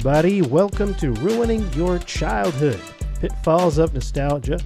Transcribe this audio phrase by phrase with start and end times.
[0.00, 0.40] everybody.
[0.40, 2.80] Welcome to Ruining Your Childhood
[3.20, 4.58] Pitfalls of Nostalgia.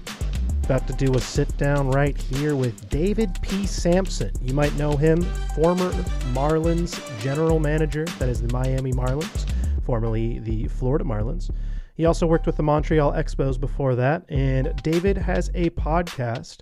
[0.63, 3.67] About to do a sit down right here with David P.
[3.67, 4.31] Samson.
[4.41, 5.23] You might know him,
[5.57, 5.91] former
[6.35, 9.45] Marlins general manager, that is the Miami Marlins,
[9.85, 11.51] formerly the Florida Marlins.
[11.97, 14.23] He also worked with the Montreal Expos before that.
[14.29, 16.59] And David has a podcast,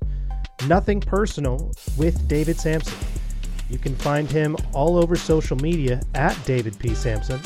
[0.67, 2.97] Nothing Personal, with David Samson.
[3.69, 6.95] You can find him all over social media at David P.
[6.95, 7.39] Samson,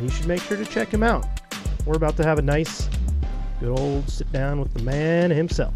[0.00, 1.26] and you should make sure to check him out.
[1.84, 2.88] We're about to have a nice,
[3.60, 5.74] good old sit down with the man himself.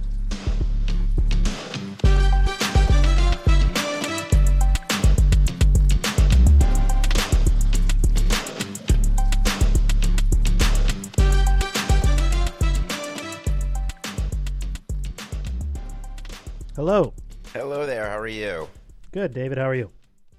[16.75, 17.13] Hello.
[17.53, 18.09] Hello there.
[18.09, 18.69] How are you?
[19.13, 19.59] Good, David.
[19.59, 19.91] How are you?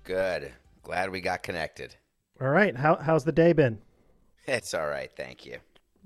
[0.04, 0.52] Good.
[0.82, 1.96] Glad we got connected.
[2.42, 2.76] All right.
[2.76, 3.80] How how's the day been?
[4.48, 5.12] It's all right.
[5.16, 5.58] Thank you.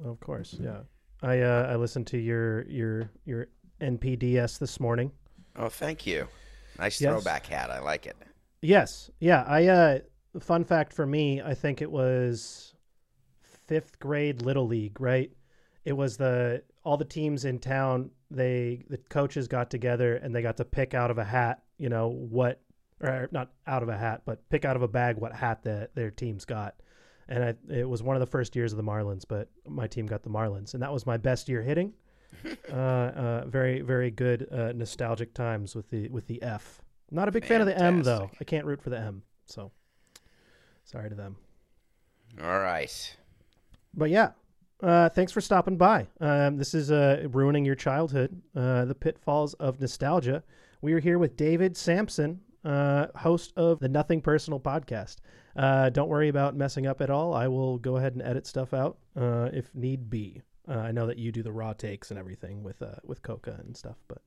[0.03, 0.55] Of course.
[0.59, 0.79] Yeah.
[1.21, 3.47] I uh, I listened to your your your
[3.81, 5.11] NPDS this morning.
[5.57, 6.27] Oh, thank you.
[6.77, 7.11] Nice Yes.
[7.11, 7.69] throwback hat.
[7.69, 8.15] I like it.
[8.61, 9.09] Yes.
[9.19, 9.43] Yeah.
[9.45, 9.99] I uh
[10.39, 12.73] fun fact for me, I think it was
[13.67, 15.31] fifth grade little league, right?
[15.83, 20.41] It was the all the teams in town, they the coaches got together and they
[20.41, 22.61] got to pick out of a hat, you know, what
[23.01, 25.93] or not out of a hat, but pick out of a bag what hat that
[25.95, 26.75] their teams got.
[27.29, 30.07] And I, it was one of the first years of the Marlins, but my team
[30.07, 31.93] got the Marlins, and that was my best year hitting.
[32.71, 36.81] uh, uh, very, very good uh, nostalgic times with the with the F.
[37.11, 38.29] Not a big fan of the M though.
[38.39, 39.71] I can't root for the M, so
[40.83, 41.37] sorry to them.
[42.41, 43.17] All right.
[43.93, 44.31] But yeah,
[44.81, 46.07] uh, thanks for stopping by.
[46.21, 50.43] Um, this is uh, ruining your childhood, uh, the pitfalls of nostalgia.
[50.81, 55.17] We are here with David Samson, uh, host of the Nothing Personal podcast.
[55.55, 57.33] Uh, don't worry about messing up at all.
[57.33, 60.41] I will go ahead and edit stuff out uh, if need be.
[60.67, 63.59] Uh, I know that you do the raw takes and everything with uh, with Coca
[63.65, 64.21] and stuff, but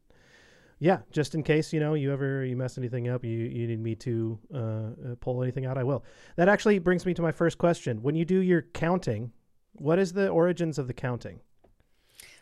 [0.81, 3.81] yeah, just in case you know you ever you mess anything up, you you need
[3.81, 6.05] me to uh, pull anything out, I will.
[6.37, 8.03] That actually brings me to my first question.
[8.03, 9.31] When you do your counting,
[9.75, 11.41] what is the origins of the counting?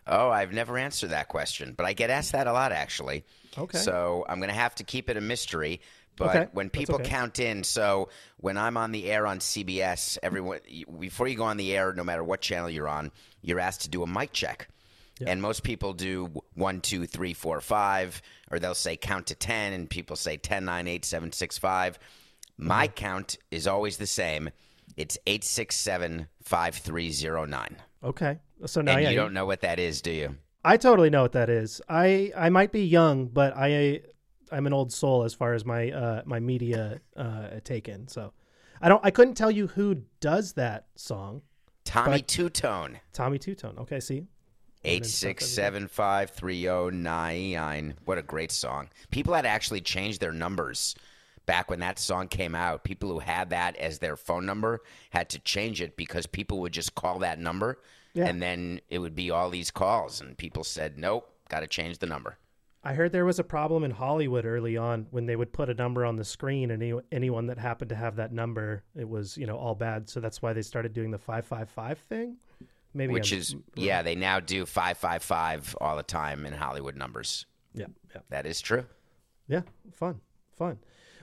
[0.06, 3.24] Oh, I've never answered that question, but I get asked that a lot actually.
[3.56, 3.78] Okay.
[3.78, 5.80] So I'm going to have to keep it a mystery.
[6.16, 7.04] But Okay, when people okay.
[7.04, 10.58] count in, so when I'm on the air on CBS, everyone
[10.98, 13.88] before you go on the air, no matter what channel you're on, you're asked to
[13.88, 14.68] do a mic check.
[15.26, 19.74] And most people do one, two, three, four, five, or they'll say count to 10,
[19.74, 21.98] and people say 10, 9, 8, 7, 6, 5.
[22.56, 22.94] My Mm-hmm.
[22.94, 24.48] count is always the same.
[24.96, 27.76] It's 867 5309.
[28.02, 28.38] Okay.
[28.66, 30.36] So now And yeah, you don't know what that is, do you?
[30.64, 31.80] I totally know what that is.
[31.88, 34.02] I I might be young, but I
[34.52, 38.08] I'm an old soul as far as my uh my media uh taken.
[38.08, 38.32] So
[38.80, 41.42] I don't I couldn't tell you who does that song.
[41.84, 42.96] Tommy Tutone.
[43.12, 43.78] Tommy Tutone.
[43.78, 44.26] Okay, see.
[44.84, 47.94] Eight six seven five three zero nine.
[48.04, 48.88] What a great song!
[49.10, 50.94] People had actually changed their numbers
[51.44, 52.84] back when that song came out.
[52.84, 56.72] People who had that as their phone number had to change it because people would
[56.72, 57.80] just call that number,
[58.14, 58.26] Yeah.
[58.26, 61.98] and then it would be all these calls, and people said, "Nope, got to change
[61.98, 62.38] the number."
[62.82, 65.74] I heard there was a problem in Hollywood early on when they would put a
[65.74, 69.36] number on the screen, and any, anyone that happened to have that number, it was
[69.36, 70.08] you know all bad.
[70.08, 72.36] So that's why they started doing the five five five thing.
[72.94, 76.52] Maybe Which I'm- is, yeah, they now do five five five all the time in
[76.54, 77.46] Hollywood numbers.
[77.74, 78.84] yeah yeah That is true.
[79.46, 79.62] yeah
[79.92, 80.20] fun
[80.56, 80.78] fun.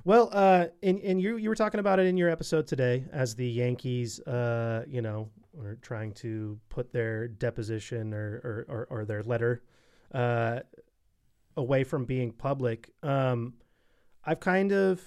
[0.06, 3.36] Well, uh, and and you you were talking about it in your episode today as
[3.36, 5.30] the Yankees, uh, you know,
[5.62, 9.64] are trying to put their deposition or or, or, or their letter
[10.14, 10.60] uh,
[11.56, 12.92] away from being public.
[13.04, 13.54] Um,
[14.24, 15.02] I've kind of,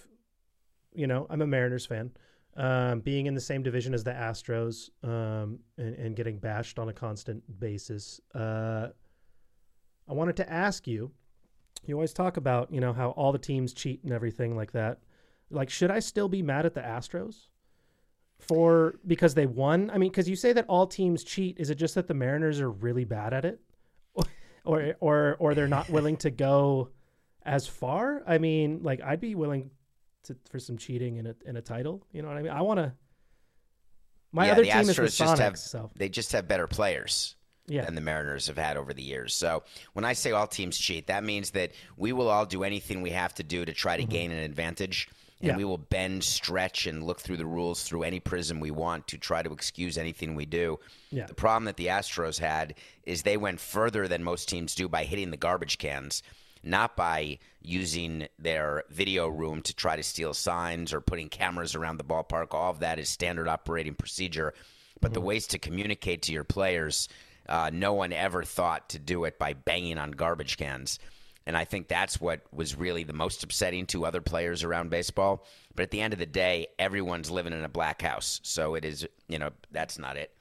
[0.93, 2.11] you know, I'm a Mariners fan.
[2.56, 6.88] Um, being in the same division as the Astros um, and, and getting bashed on
[6.88, 8.20] a constant basis.
[8.35, 8.88] Uh,
[10.08, 11.12] I wanted to ask you.
[11.87, 14.99] You always talk about, you know, how all the teams cheat and everything like that.
[15.50, 17.46] Like, should I still be mad at the Astros
[18.40, 19.90] for because they won?
[19.90, 21.58] I mean, because you say that all teams cheat.
[21.58, 23.60] Is it just that the Mariners are really bad at it,
[24.64, 26.90] or or or they're not willing to go
[27.44, 28.22] as far?
[28.26, 29.70] I mean, like I'd be willing
[30.25, 32.06] to for some cheating in a in a title.
[32.12, 32.52] You know what I mean?
[32.52, 32.92] I want to.
[34.32, 36.66] My yeah, other the team is the Astros just have so they just have better
[36.66, 37.34] players.
[37.66, 39.34] yeah, than the Mariners have had over the years.
[39.34, 43.02] So when I say all teams cheat, that means that we will all do anything
[43.02, 44.12] we have to do to try to mm-hmm.
[44.12, 45.08] gain an advantage.
[45.40, 45.54] And Mm-hmm.
[45.54, 45.56] Yeah.
[45.56, 49.16] we will bend, stretch, and look through the rules through any prism we want to
[49.19, 50.78] try to excuse anything we do.
[51.10, 51.26] Yeah.
[51.26, 55.04] The problem that the Astros had is they went further than most teams do by
[55.04, 56.22] hitting the garbage cans,
[56.62, 61.96] not by using their video room to try to steal signs or putting cameras around
[61.96, 62.48] the ballpark.
[62.52, 64.52] All of that is standard operating procedure.
[65.00, 67.08] But the ways to communicate to your players,
[67.48, 70.98] uh, no one ever thought to do it by banging on garbage cans.
[71.50, 75.44] And I think that's what was really the most upsetting to other players around baseball.
[75.75, 78.38] But at the end of the day, everyone's living in a black house.
[78.44, 80.32] So it is, you know, that's not it.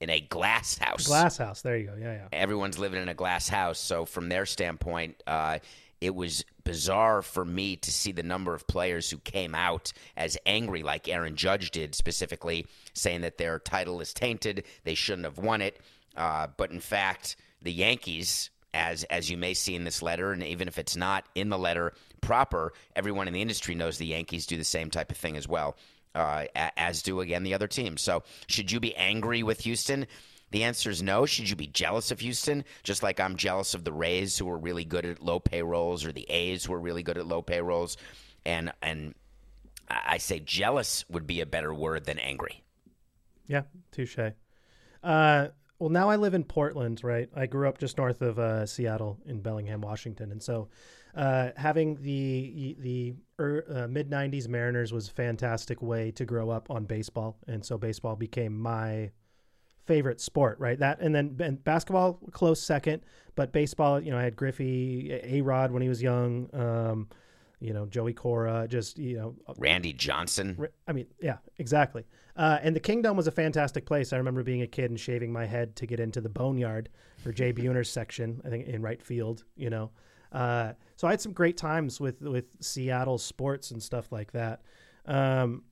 [0.00, 1.06] In a glass house.
[1.06, 1.62] Glass house.
[1.62, 1.94] There you go.
[1.96, 2.28] Yeah, yeah.
[2.32, 3.78] Everyone's living in a glass house.
[3.78, 5.60] So from their standpoint, uh,
[6.00, 10.36] it was bizarre for me to see the number of players who came out as
[10.46, 15.38] angry, like Aaron Judge did, specifically saying that their title is tainted, they shouldn't have
[15.38, 15.80] won it.
[16.16, 20.42] Uh, but in fact, the Yankees, as as you may see in this letter, and
[20.44, 24.46] even if it's not in the letter proper, everyone in the industry knows the Yankees
[24.46, 25.76] do the same type of thing as well,
[26.14, 28.02] uh, as do again the other teams.
[28.02, 30.06] So, should you be angry with Houston?
[30.50, 31.26] The answer is no.
[31.26, 32.64] Should you be jealous of Houston?
[32.84, 36.12] Just like I'm jealous of the Rays, who are really good at low payrolls, or
[36.12, 37.96] the A's, who are really good at low payrolls,
[38.44, 39.14] and and
[39.88, 42.62] I say jealous would be a better word than angry.
[43.46, 44.18] Yeah, touche.
[45.02, 47.28] Uh, well, now I live in Portland, right?
[47.34, 50.68] I grew up just north of uh, Seattle in Bellingham, Washington, and so
[51.14, 56.50] uh, having the the er, uh, mid '90s Mariners was a fantastic way to grow
[56.50, 59.10] up on baseball, and so baseball became my
[59.86, 60.78] favorite sport, right?
[60.78, 63.02] That and then and basketball close second,
[63.34, 66.48] but baseball, you know, I had Griffey, A Rod when he was young.
[66.52, 67.08] Um,
[67.60, 70.68] you know, Joey Cora, just, you know, Randy Johnson.
[70.86, 72.04] I mean, yeah, exactly.
[72.36, 74.12] Uh, and the Kingdome was a fantastic place.
[74.12, 76.90] I remember being a kid and shaving my head to get into the Boneyard
[77.24, 79.90] or Jay Buhner's section, I think in right field, you know.
[80.32, 84.62] Uh, so I had some great times with, with Seattle sports and stuff like that.
[85.06, 85.62] Um,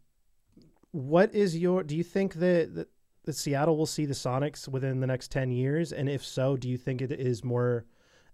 [0.93, 2.89] what is your, do you think that, that,
[3.25, 5.93] that Seattle will see the Sonics within the next 10 years?
[5.93, 7.85] And if so, do you think it is more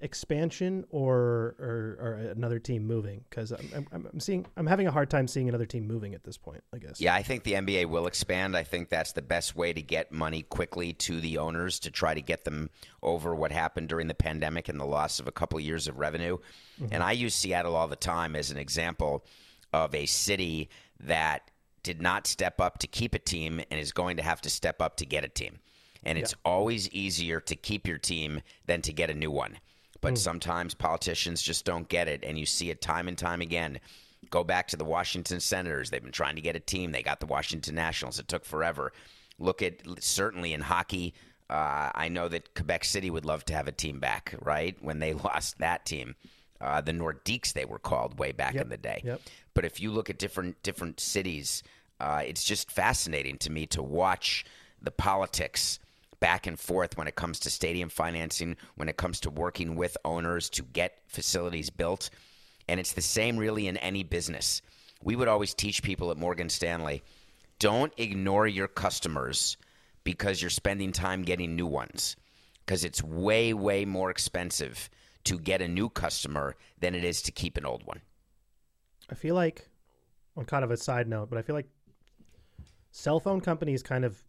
[0.00, 3.24] expansion or or, or another team moving?
[3.28, 6.24] Because I'm, I'm, I'm seeing I'm having a hard time seeing another team moving at
[6.24, 6.62] this point.
[6.72, 7.00] I guess.
[7.00, 8.56] Yeah, I think the NBA will expand.
[8.56, 12.14] I think that's the best way to get money quickly to the owners to try
[12.14, 12.70] to get them
[13.02, 16.38] over what happened during the pandemic and the loss of a couple years of revenue.
[16.80, 16.92] Mm-hmm.
[16.92, 19.24] And I use Seattle all the time as an example
[19.72, 20.68] of a city
[21.00, 21.50] that
[21.82, 24.82] did not step up to keep a team and is going to have to step
[24.82, 25.58] up to get a team.
[26.02, 26.50] And it's yeah.
[26.50, 29.58] always easier to keep your team than to get a new one.
[30.00, 30.18] But mm.
[30.18, 33.80] sometimes politicians just don't get it, and you see it time and time again.
[34.30, 35.90] Go back to the Washington Senators.
[35.90, 36.92] They've been trying to get a team.
[36.92, 38.18] They got the Washington Nationals.
[38.18, 38.92] It took forever.
[39.38, 41.14] Look at certainly in hockey.
[41.48, 44.76] Uh, I know that Quebec City would love to have a team back, right?
[44.80, 46.14] When they lost that team,
[46.60, 48.64] uh, the Nordiques they were called way back yep.
[48.64, 49.02] in the day.
[49.04, 49.20] Yep.
[49.54, 51.62] But if you look at different different cities,
[51.98, 54.44] uh, it's just fascinating to me to watch
[54.80, 55.78] the politics
[56.20, 59.96] back and forth when it comes to stadium financing, when it comes to working with
[60.04, 62.10] owners to get facilities built.
[62.68, 64.62] And it's the same really in any business.
[65.02, 67.02] We would always teach people at Morgan Stanley
[67.58, 69.56] don't ignore your customers
[70.02, 72.16] because you're spending time getting new ones.
[72.64, 74.88] Because it's way, way more expensive
[75.24, 78.00] to get a new customer than it is to keep an old one.
[79.10, 79.68] I feel like,
[80.36, 81.68] on kind of a side note, but I feel like
[82.92, 84.22] cell phone companies kind of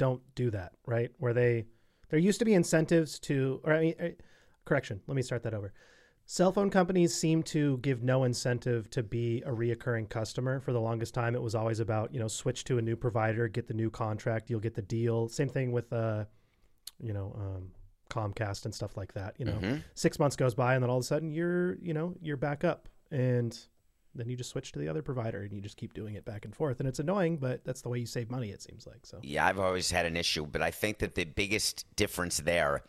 [0.00, 1.10] don't do that, right?
[1.18, 1.66] Where they
[2.08, 4.08] there used to be incentives to, or I mean, uh,
[4.64, 5.02] correction.
[5.06, 5.74] Let me start that over.
[6.24, 10.58] Cell phone companies seem to give no incentive to be a reoccurring customer.
[10.58, 13.46] For the longest time, it was always about you know switch to a new provider,
[13.46, 15.28] get the new contract, you'll get the deal.
[15.28, 16.24] Same thing with uh,
[16.98, 17.72] you know um,
[18.08, 19.34] Comcast and stuff like that.
[19.36, 19.76] You know, mm-hmm.
[19.94, 22.64] six months goes by and then all of a sudden you're you know you're back
[22.64, 23.58] up and
[24.14, 26.44] then you just switch to the other provider and you just keep doing it back
[26.44, 26.80] and forth.
[26.80, 29.18] And it's annoying but that's the way you save money it seems like so.
[29.22, 32.82] Yeah i've always had an issue but i think that the biggest difference there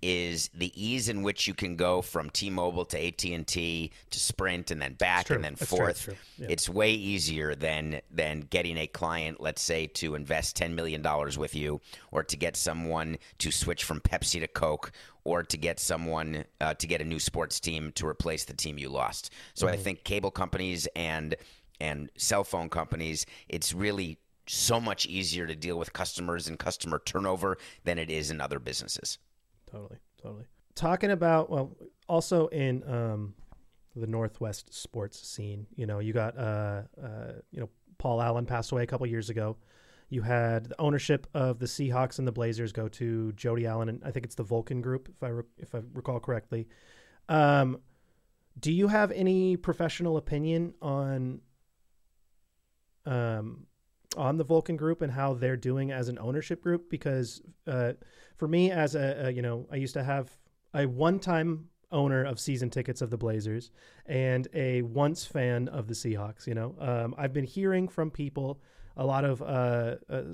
[0.00, 4.80] is the ease in which you can go from T-Mobile to AT&T to Sprint and
[4.80, 6.04] then back and then that's forth.
[6.04, 6.46] True, yeah.
[6.50, 11.04] It's way easier than than getting a client, let's say, to invest $10 million
[11.36, 11.80] with you
[12.12, 14.92] or to get someone to switch from Pepsi to Coke
[15.24, 18.78] or to get someone uh, to get a new sports team to replace the team
[18.78, 19.32] you lost.
[19.54, 19.74] So mm-hmm.
[19.74, 21.34] I think cable companies and
[21.80, 27.00] and cell phone companies, it's really so much easier to deal with customers and customer
[27.04, 29.18] turnover than it is in other businesses
[29.70, 30.44] totally, totally.
[30.74, 31.76] Talking about well,
[32.08, 33.34] also in um,
[33.94, 38.72] the Northwest sports scene, you know, you got uh, uh, you know, Paul Allen passed
[38.72, 39.56] away a couple years ago.
[40.10, 44.02] You had the ownership of the Seahawks and the Blazers go to Jody Allen, and
[44.04, 46.66] I think it's the Vulcan Group, if I re- if I recall correctly.
[47.28, 47.80] Um,
[48.58, 51.40] do you have any professional opinion on
[53.06, 53.66] um,
[54.18, 56.90] on the Vulcan Group and how they're doing as an ownership group?
[56.90, 57.92] Because uh,
[58.36, 60.30] for me, as a, a, you know, I used to have
[60.74, 63.70] a one-time owner of season tickets of the Blazers
[64.06, 66.46] and a once fan of the Seahawks.
[66.46, 68.60] You know, um, I've been hearing from people
[68.96, 70.24] a lot of uh, uh,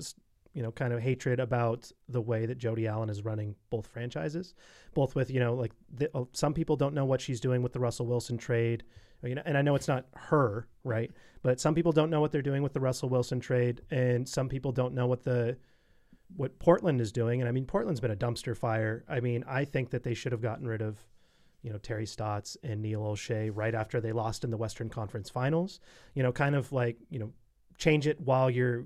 [0.55, 4.55] you know kind of hatred about the way that Jody Allen is running both franchises,
[4.95, 7.73] both with you know like the, uh, some people don't know what she's doing with
[7.73, 8.83] the Russell Wilson trade,
[9.21, 11.11] you know, and I know it's not her right,
[11.43, 14.49] but some people don't know what they're doing with the Russell Wilson trade, and some
[14.49, 15.57] people don't know what the
[16.37, 17.41] what Portland is doing.
[17.41, 19.03] And I mean, Portland's been a dumpster fire.
[19.07, 20.97] I mean, I think that they should have gotten rid of,
[21.61, 25.29] you know, Terry Stotts and Neil Olshey right after they lost in the Western Conference
[25.29, 25.79] Finals.
[26.13, 27.31] You know, kind of like, you know,
[27.77, 28.85] change it while you're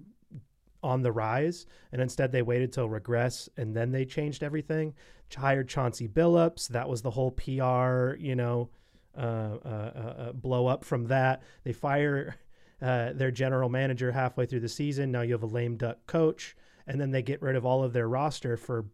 [0.81, 1.65] on the rise.
[1.91, 4.93] And instead, they waited till regress and then they changed everything.
[5.36, 6.69] Hired Chauncey Billups.
[6.69, 8.69] That was the whole PR, you know,
[9.15, 11.43] uh, uh, uh, uh, blow up from that.
[11.63, 12.36] They fire
[12.81, 15.12] uh, their general manager halfway through the season.
[15.12, 16.55] Now you have a lame duck coach
[16.88, 18.86] and then they get rid of all of their roster for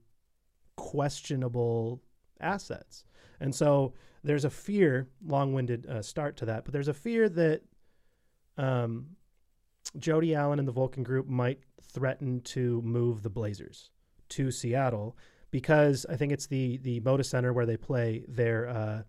[0.76, 2.02] questionable
[2.42, 3.06] assets.
[3.40, 7.62] And so there's a fear, long-winded uh, start to that, but there's a fear that
[8.58, 9.08] um,
[9.98, 13.92] Jody Allen and the Vulcan Group might threaten to move the Blazers
[14.30, 15.18] to Seattle
[15.52, 19.02] because I think it's the the Moda Center where they play their uh,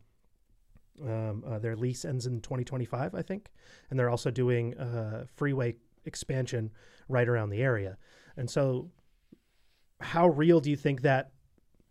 [1.02, 3.50] um, uh, their lease ends in 2025, I think,
[3.90, 6.71] and they're also doing uh, freeway expansion
[7.09, 7.99] right around the area.
[8.37, 8.90] And so,
[10.00, 11.33] how real do you think that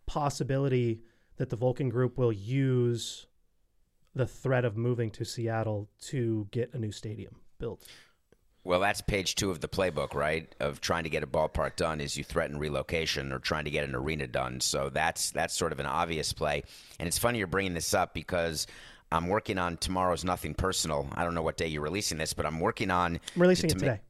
[0.06, 1.02] possibility
[1.36, 3.26] that the Vulcan Group will use
[4.14, 7.86] the threat of moving to Seattle to get a new stadium built?
[8.66, 10.52] Well, that's page two of the playbook, right?
[10.58, 13.88] Of trying to get a ballpark done is you threaten relocation or trying to get
[13.88, 14.60] an arena done.
[14.60, 16.64] So that's that's sort of an obvious play.
[16.98, 18.66] And it's funny you're bringing this up because
[19.12, 21.08] I'm working on tomorrow's Nothing Personal.
[21.14, 23.76] I don't know what day you're releasing this, but I'm working on I'm releasing to,
[23.76, 24.00] to it today.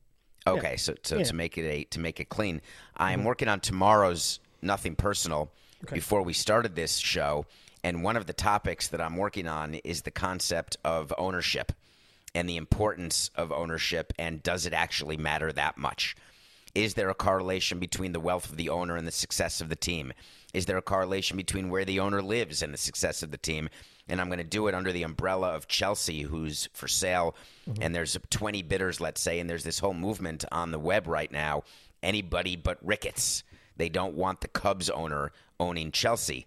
[0.46, 0.76] Okay, yeah.
[0.76, 1.24] so, so yeah.
[1.24, 2.62] to make it a to make it clean,
[2.96, 3.28] I am mm-hmm.
[3.28, 5.52] working on tomorrow's nothing personal.
[5.84, 5.96] Okay.
[5.96, 7.44] Before we started this show,
[7.84, 11.72] and one of the topics that I'm working on is the concept of ownership
[12.34, 16.16] and the importance of ownership, and does it actually matter that much?
[16.74, 19.76] Is there a correlation between the wealth of the owner and the success of the
[19.76, 20.12] team?
[20.52, 23.70] Is there a correlation between where the owner lives and the success of the team?
[24.08, 27.34] and I'm going to do it under the umbrella of Chelsea, who's for sale.
[27.68, 27.82] Mm-hmm.
[27.82, 31.30] And there's 20 bidders, let's say, and there's this whole movement on the web right
[31.30, 31.64] now.
[32.02, 33.42] Anybody but Ricketts.
[33.76, 36.46] They don't want the Cubs owner owning Chelsea.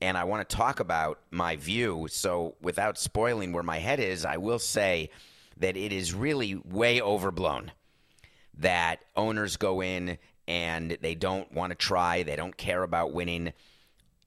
[0.00, 2.06] And I want to talk about my view.
[2.10, 5.10] So, without spoiling where my head is, I will say
[5.56, 7.72] that it is really way overblown
[8.58, 13.52] that owners go in and they don't want to try, they don't care about winning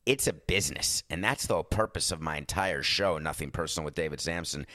[0.10, 1.04] it's a business.
[1.12, 4.66] And that's the purpose of my entire show, Nothing Personal with David Samson.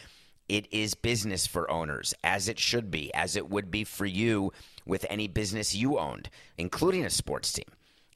[0.48, 4.52] It is business for owners, as it should be, as it would be for you
[4.86, 7.64] with any business you owned, including a sports team.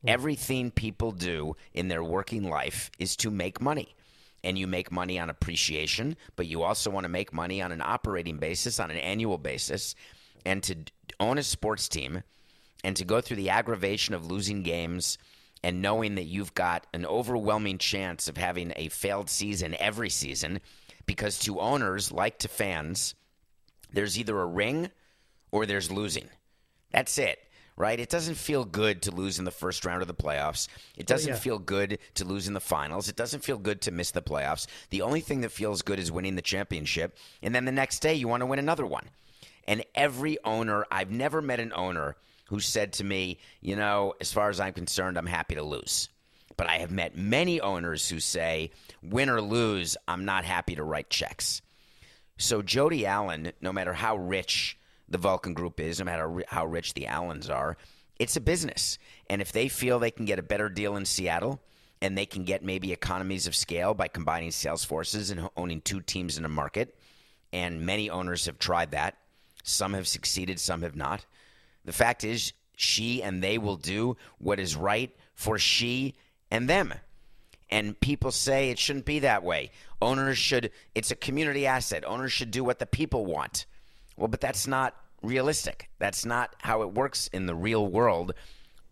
[0.06, 3.94] Everything people do in their working life is to make money.
[4.44, 7.82] And you make money on appreciation, but you also want to make money on an
[7.82, 9.96] operating basis, on an annual basis.
[10.46, 10.76] And to
[11.18, 12.22] own a sports team
[12.84, 15.18] and to go through the aggravation of losing games
[15.62, 20.60] and knowing that you've got an overwhelming chance of having a failed season every season
[21.06, 23.14] because to owners like to fans
[23.92, 24.90] there's either a ring
[25.50, 26.28] or there's losing
[26.92, 27.38] that's it
[27.78, 31.04] right it doesn't feel good to lose in the first round of the playoffs it
[31.04, 31.40] oh, doesn't oh, yeah.
[31.40, 34.66] feel good to lose in the finals it doesn't feel good to miss the playoffs
[34.90, 38.14] the only thing that feels good is winning the championship and then the next day
[38.14, 39.06] you want to win another one
[39.66, 42.16] and every owner i've never met an owner
[42.48, 46.08] who said to me, you know, as far as I'm concerned, I'm happy to lose.
[46.56, 48.70] But I have met many owners who say,
[49.02, 51.60] win or lose, I'm not happy to write checks.
[52.38, 54.77] So Jody Allen, no matter how rich
[55.08, 57.76] the Vulcan Group is, no matter how rich the Allens are,
[58.18, 58.98] it's a business.
[59.30, 61.60] And if they feel they can get a better deal in Seattle,
[62.00, 66.00] and they can get maybe economies of scale by combining sales forces and owning two
[66.00, 66.96] teams in a market,
[67.52, 69.16] and many owners have tried that.
[69.64, 71.26] Some have succeeded, some have not.
[71.84, 76.14] The fact is, she and they will do what is right for she
[76.50, 76.94] and them.
[77.70, 79.72] And people say it shouldn't be that way.
[80.00, 82.04] Owners should, it's a community asset.
[82.06, 83.66] Owners should do what the people want.
[84.18, 85.88] Well, but that's not realistic.
[85.98, 88.34] That's not how it works in the real world.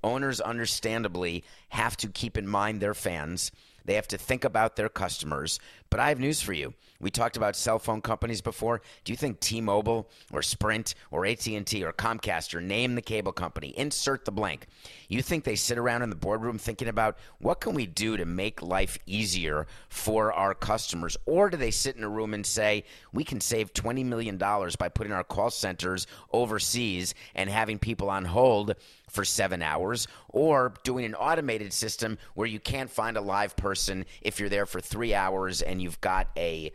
[0.05, 3.51] Owners, understandably, have to keep in mind their fans.
[3.87, 5.59] They have to think about their customers.
[5.89, 6.75] But I have news for you.
[7.01, 8.83] We talked about cell phone companies before.
[9.05, 13.73] Do you think T-Mobile or Sprint or AT&T or Comcast or name the cable company,
[13.77, 14.67] insert the blank.
[15.09, 18.25] You think they sit around in the boardroom thinking about what can we do to
[18.25, 22.85] make life easier for our customers or do they sit in a room and say
[23.13, 28.11] we can save 20 million dollars by putting our call centers overseas and having people
[28.11, 28.75] on hold
[29.17, 34.05] for 7 hours or doing an automated system where you can't find a live person
[34.23, 36.71] if you're there for 3 hours and you've got a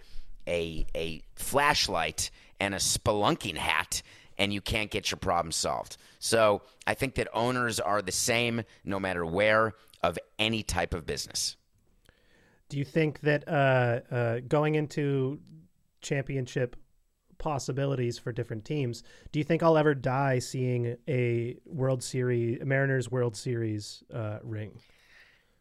[0.47, 4.01] a a flashlight and a spelunking hat
[4.37, 5.97] and you can't get your problem solved.
[6.17, 11.05] So I think that owners are the same no matter where of any type of
[11.05, 11.55] business.
[12.69, 15.39] Do you think that uh, uh, going into
[16.01, 16.75] championship
[17.41, 23.09] possibilities for different teams, do you think I'll ever die seeing a World Series, Mariners
[23.11, 24.79] World Series uh, ring?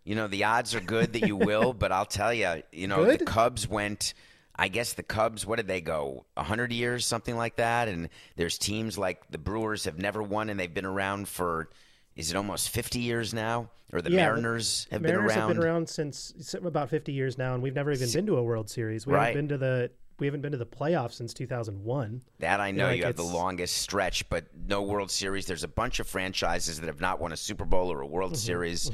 [0.05, 3.05] You know, the odds are good that you will, but I'll tell you, you know,
[3.05, 3.21] Good?
[3.21, 4.15] the Cubs went.
[4.55, 6.27] I guess the Cubs, what did they go?
[6.35, 7.89] 100 years, something like that?
[7.89, 11.71] And there's teams like the Brewers have never won, and they've been around for,
[12.15, 13.71] is it almost 50 years now?
[13.93, 15.49] Or the Yeah, Mariners have Mariners been around?
[15.49, 18.43] have been around since about 50 years now, and we've never even been to a
[18.43, 19.07] World Series.
[19.07, 19.29] We Right.
[19.29, 22.23] haven't been to the we haven't been to the playoffs since 2001.
[22.39, 25.47] That I know Like, you have the longest stretch, but no World Series.
[25.47, 28.33] There's a bunch of franchises that have not won a Super Bowl or a World
[28.33, 28.91] Mm-hmm, Series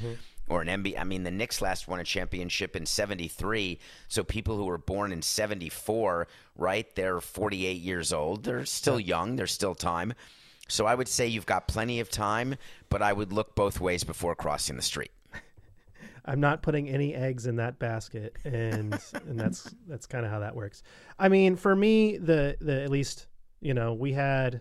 [0.49, 0.99] or an NBA.
[0.99, 3.79] I mean, the Knicks last won a championship in 73.
[4.09, 8.45] So people who were born in 74, right, they're 48 years old.
[8.45, 10.15] They're still young, there's still time.
[10.69, 12.57] So I would say you've got plenty of time,
[12.89, 15.11] but I would look both ways before crossing the street.
[16.27, 20.41] I'm not putting any eggs in that basket, and and that's that's kind of how
[20.41, 20.83] that works.
[21.19, 23.29] I mean, for me, the the at least
[23.61, 24.61] you know we had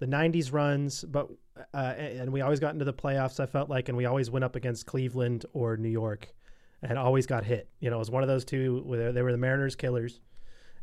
[0.00, 1.28] the '90s runs, but
[1.72, 3.40] uh, and we always got into the playoffs.
[3.40, 6.34] I felt like, and we always went up against Cleveland or New York,
[6.82, 7.68] and always got hit.
[7.80, 10.20] You know, it was one of those two where they were the Mariners killers,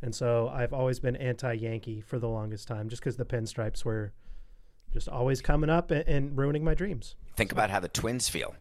[0.00, 4.12] and so I've always been anti-Yankee for the longest time, just because the pinstripes were
[4.92, 7.14] just always coming up and, and ruining my dreams.
[7.36, 8.54] Think about how the Twins feel.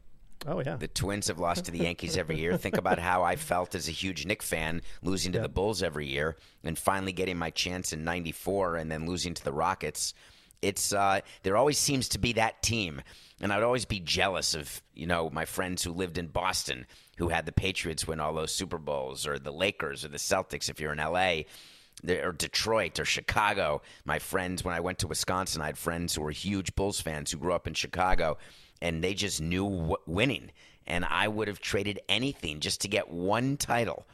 [0.46, 2.58] Oh yeah, The Twins have lost to the Yankees every year.
[2.58, 6.08] Think about how I felt as a huge Knick fan losing to the Bulls every
[6.08, 10.14] year and finally getting my chance in 94 and then losing to the Rockets.
[10.62, 13.02] It's uh, there always seems to be that team.
[13.40, 17.30] And I'd always be jealous of, you know, my friends who lived in Boston who
[17.30, 20.80] had the Patriots win all those Super Bowls or the Lakers or the Celtics if
[20.80, 21.42] you're in LA
[22.24, 23.82] or Detroit or Chicago.
[24.06, 27.32] My friends, when I went to Wisconsin, I had friends who were huge Bulls fans
[27.32, 28.38] who grew up in Chicago,
[28.82, 30.52] and they just knew w- winning.
[30.86, 34.06] And I would have traded anything just to get one title.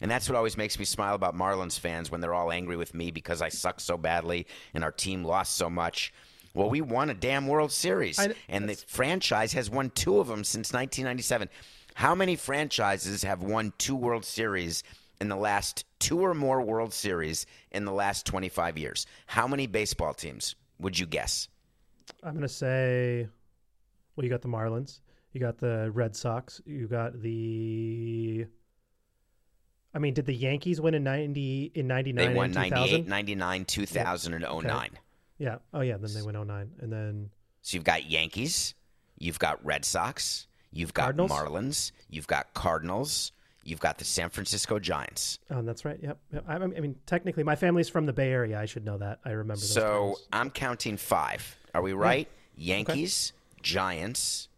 [0.00, 2.94] And that's what always makes me smile about Marlins fans when they're all angry with
[2.94, 6.12] me because I suck so badly and our team lost so much.
[6.54, 10.26] Well, we won a damn World Series, I- and the franchise has won two of
[10.28, 11.48] them since 1997.
[11.94, 14.82] How many franchises have won two World Series
[15.20, 19.06] in the last two or more World Series in the last 25 years?
[19.26, 21.48] How many baseball teams would you guess?
[22.22, 23.28] I'm gonna say,
[24.16, 25.00] well, you got the Marlins,
[25.32, 28.46] you got the Red Sox, you got the.
[29.94, 33.64] I mean, did the Yankees win in ninety in ninety They won and 98, 99,
[33.66, 34.90] 2000, and 09.
[35.38, 35.56] Yeah.
[35.74, 35.96] Oh yeah.
[35.98, 36.70] Then they went 09.
[36.80, 38.74] and then So you've got Yankees,
[39.18, 41.30] you've got Red Sox, you've got Cardinals?
[41.30, 43.32] Marlins, you've got Cardinals,
[43.64, 45.38] you've got the San Francisco Giants.
[45.50, 45.98] oh, that's right.
[46.02, 46.18] Yep.
[46.32, 46.44] yep.
[46.48, 48.58] I, I mean, technically, my family's from the Bay Area.
[48.58, 49.20] I should know that.
[49.26, 49.60] I remember.
[49.60, 50.28] Those So titles.
[50.32, 51.56] I'm counting five.
[51.74, 52.28] Are we right?
[52.56, 54.48] Yankees, Giants,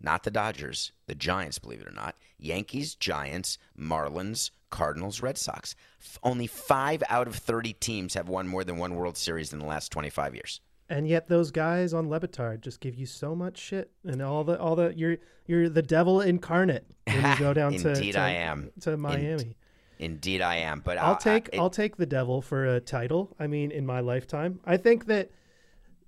[0.00, 2.14] not the Dodgers, the Giants, believe it or not.
[2.38, 5.74] Yankees, Giants, Marlins, Cardinals, Red Sox.
[6.00, 9.58] F- only five out of 30 teams have won more than one World Series in
[9.58, 10.60] the last 25 years.
[10.88, 14.44] and yet those guys on Le Batard just give you so much shit, and all
[14.44, 18.20] the all the you're you're the devil incarnate when you go down to Indeed to,
[18.20, 18.70] I am.
[18.82, 19.56] to Miami.
[19.98, 20.80] Indeed, I am.
[20.84, 23.34] But I'll I- take I- I'll take the devil for a title.
[23.40, 25.30] I mean, in my lifetime, I think that.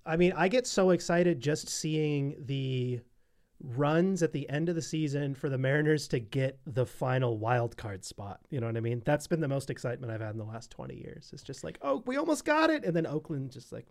[0.08, 3.00] I mean, I get so excited just seeing the
[3.60, 7.76] runs at the end of the season for the Mariners to get the final wild
[7.76, 8.40] card spot.
[8.50, 9.02] You know what I mean?
[9.04, 11.30] That's been the most excitement I've had in the last twenty years.
[11.32, 13.86] It's just like, oh, we almost got it, and then Oakland just like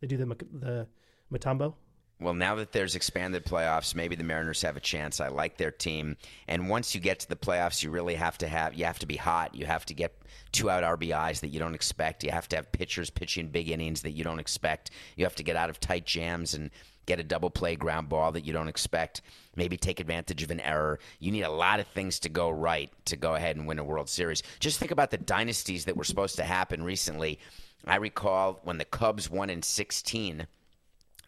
[0.00, 0.86] they do the the
[1.32, 1.74] Mutombo.
[2.20, 5.20] Well, now that there's expanded playoffs, maybe the Mariners have a chance.
[5.20, 8.48] I like their team, and once you get to the playoffs, you really have to
[8.48, 9.54] have you have to be hot.
[9.54, 10.14] You have to get
[10.52, 12.22] two out RBIs that you don't expect.
[12.22, 14.90] You have to have pitchers pitching big innings that you don't expect.
[15.16, 16.70] You have to get out of tight jams and
[17.06, 19.22] get a double play ground ball that you don't expect.
[19.56, 20.98] Maybe take advantage of an error.
[21.20, 23.84] You need a lot of things to go right to go ahead and win a
[23.84, 24.42] World Series.
[24.58, 27.38] Just think about the dynasties that were supposed to happen recently.
[27.86, 30.46] I recall when the Cubs won in 16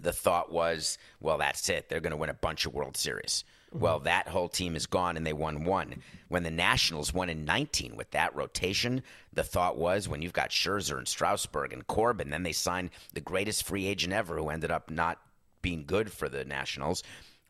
[0.03, 1.89] the thought was, well, that's it.
[1.89, 3.45] They're going to win a bunch of World Series.
[3.73, 3.83] Mm-hmm.
[3.83, 6.03] Well, that whole team is gone and they won one.
[6.29, 10.51] When the Nationals won in 19 with that rotation, the thought was when you've got
[10.51, 14.71] Scherzer and Strasburg and Corbin, then they signed the greatest free agent ever who ended
[14.71, 15.19] up not
[15.63, 17.03] being good for the Nationals.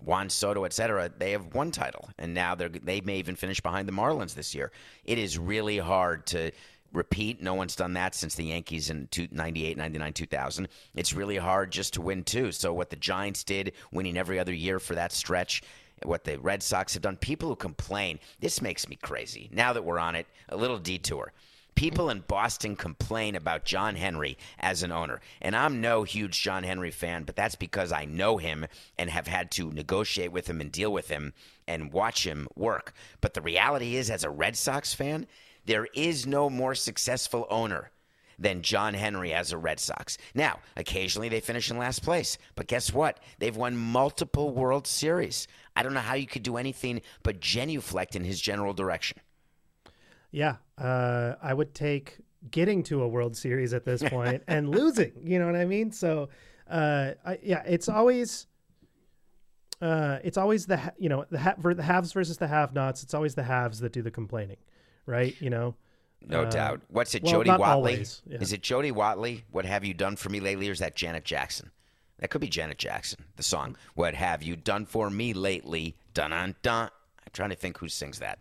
[0.04, 3.60] Juan Soto, et cetera, they have one title, and now they're they may even finish
[3.60, 4.72] behind the Marlins this year.
[5.04, 6.50] It is really hard to
[6.92, 7.42] repeat.
[7.42, 10.68] No one's done that since the Yankees in two- 98, 99, 2000.
[10.94, 12.52] It's really hard just to win, two.
[12.52, 15.62] So, what the Giants did, winning every other year for that stretch,
[16.04, 19.48] what the Red Sox have done, people who complain, this makes me crazy.
[19.52, 21.32] Now that we're on it, a little detour.
[21.74, 25.20] People in Boston complain about John Henry as an owner.
[25.40, 28.66] And I'm no huge John Henry fan, but that's because I know him
[28.98, 31.32] and have had to negotiate with him and deal with him
[31.66, 32.92] and watch him work.
[33.22, 35.26] But the reality is, as a Red Sox fan,
[35.64, 37.90] there is no more successful owner
[38.38, 40.18] than John Henry as a Red Sox.
[40.34, 43.20] Now, occasionally they finish in last place, but guess what?
[43.38, 45.46] They've won multiple World Series.
[45.76, 49.18] I don't know how you could do anything but genuflect in his general direction.
[50.30, 52.18] Yeah, uh, I would take
[52.50, 55.12] getting to a World Series at this point and losing.
[55.22, 55.92] You know what I mean?
[55.92, 56.28] So,
[56.68, 58.46] uh, I, yeah, it's always.
[59.80, 63.02] Uh, it's always the you know the ha- the haves versus the have-nots.
[63.02, 64.58] It's always the haves that do the complaining,
[65.06, 65.34] right?
[65.40, 65.74] You know,
[66.26, 66.80] no Uh, doubt.
[66.88, 67.64] What's it, well, Jody Watley?
[67.66, 68.38] always, yeah.
[68.40, 69.44] Is it Jody Watley?
[69.50, 71.70] What have you done for me lately, or is that Janet Jackson?
[72.18, 73.24] That could be Janet Jackson.
[73.36, 73.76] The song.
[73.94, 75.96] What have you done for me lately?
[76.14, 76.84] Dun dun dun.
[77.24, 78.38] I'm trying to think who sings that.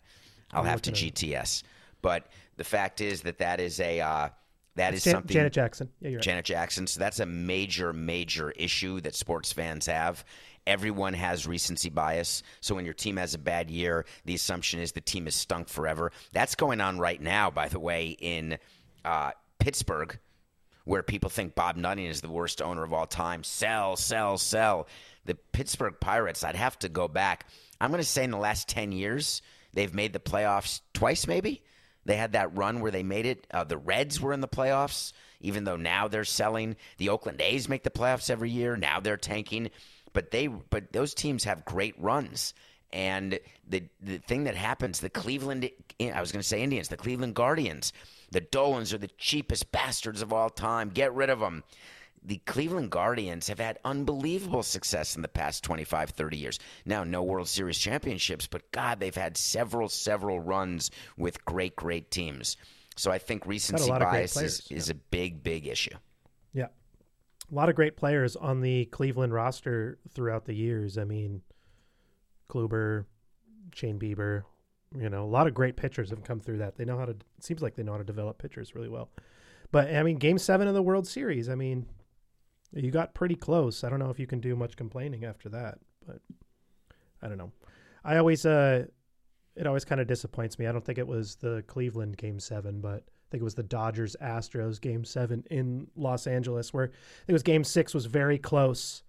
[0.54, 1.63] I'll have to GTS.
[2.02, 4.30] But the fact is that that is a uh,
[4.76, 5.34] that is Jan- something.
[5.34, 5.89] Janet Jackson.
[6.00, 6.24] Yeah, you're right.
[6.24, 6.86] Janet Jackson.
[6.88, 10.24] So that's a major, major issue that sports fans have.
[10.67, 12.43] Everyone has recency bias.
[12.60, 15.69] So when your team has a bad year, the assumption is the team is stunk
[15.69, 16.12] forever.
[16.34, 18.58] That's going on right now, by the way, in
[19.04, 20.19] uh, Pittsburgh,
[20.86, 23.43] where people think Bob Nutting is the worst owner of all time.
[23.43, 24.88] Sell, sell, sell.
[25.26, 27.47] The Pittsburgh Pirates, I'd have to go back.
[27.80, 29.41] I'm going to say in the last 10 years,
[29.74, 31.63] they've made the playoffs twice, maybe.
[32.06, 33.45] They had that run where they made it.
[33.52, 36.76] Uh, the Reds were in the playoffs, even though now they're selling.
[36.97, 38.76] The Oakland A's make the playoffs every year.
[38.76, 39.69] Now they're tanking.
[40.13, 42.54] But they, but those teams have great runs.
[42.93, 45.69] And the the thing that happens, the Cleveland,
[46.00, 47.93] I was going to say Indians, the Cleveland Guardians,
[48.32, 50.89] the Dolans are the cheapest bastards of all time.
[50.89, 51.63] Get rid of them.
[52.24, 56.60] The Cleveland Guardians have had unbelievable success in the past 25, 30 years.
[56.86, 62.12] Now, no World Series championships, but God, they've had several, several runs with great, great
[62.12, 62.58] teams.
[62.95, 65.95] So I think recency lot of great bias is, is a big, big issue.
[67.52, 70.98] A lot of great players on the Cleveland roster throughout the years.
[70.98, 71.42] I mean,
[72.50, 73.06] Kluber,
[73.74, 74.44] Shane Bieber,
[74.98, 76.78] you know, a lot of great pitchers have come through that.
[76.78, 79.10] They know how to, it seems like they know how to develop pitchers really well.
[79.72, 81.86] But, I mean, game seven of the World Series, I mean,
[82.74, 83.84] you got pretty close.
[83.84, 86.20] I don't know if you can do much complaining after that, but
[87.22, 87.52] I don't know.
[88.04, 88.86] I always, uh,
[89.56, 90.68] it always kind of disappoints me.
[90.68, 94.15] I don't think it was the Cleveland game seven, but think it was the Dodgers
[94.22, 98.38] Astros game seven in Los Angeles, where I think it was game six was very
[98.38, 99.04] close.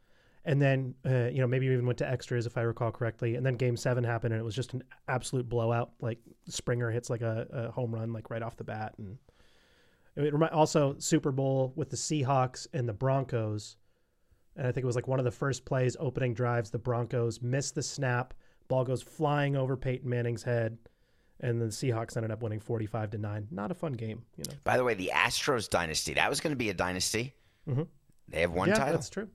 [0.44, 3.36] And then, uh, you know, maybe even went to extras if I recall correctly.
[3.36, 5.92] And then game seven happened and it was just an absolute blowout.
[6.00, 8.94] Like Springer hits like a, a home run, like right off the bat.
[8.98, 9.18] And
[10.16, 13.76] it remi- also Super Bowl with the Seahawks and the Broncos.
[14.56, 16.70] And I think it was like one of the first plays, opening drives.
[16.70, 18.34] The Broncos missed the snap.
[18.66, 20.76] Ball goes flying over Peyton Manning's head,
[21.40, 23.48] and the Seahawks ended up winning forty-five to nine.
[23.50, 24.54] Not a fun game, you know.
[24.64, 27.34] By the way, the Astros dynasty, that was going to be a dynasty.
[27.68, 27.86] Mhm.
[28.28, 28.92] They have one yeah, title.
[28.94, 29.28] that's true.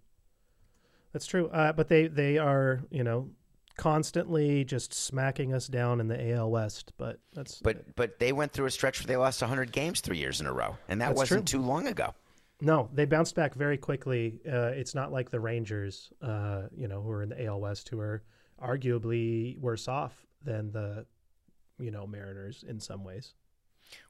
[1.13, 1.47] That's true.
[1.49, 3.29] Uh, but they they are you know
[3.77, 6.93] constantly just smacking us down in the AL West.
[6.97, 10.17] But that's But but they went through a stretch where they lost 100 games three
[10.17, 11.59] years in a row, and that That's wasn't true.
[11.61, 12.13] too long ago.
[12.59, 14.41] No, they bounced back very quickly.
[14.51, 17.87] Uh, it's not like the Rangers, uh, you know, who are in the AL West,
[17.89, 18.23] who are
[18.59, 21.05] arguably worse off than the,
[21.79, 23.33] you know, Mariners in some ways.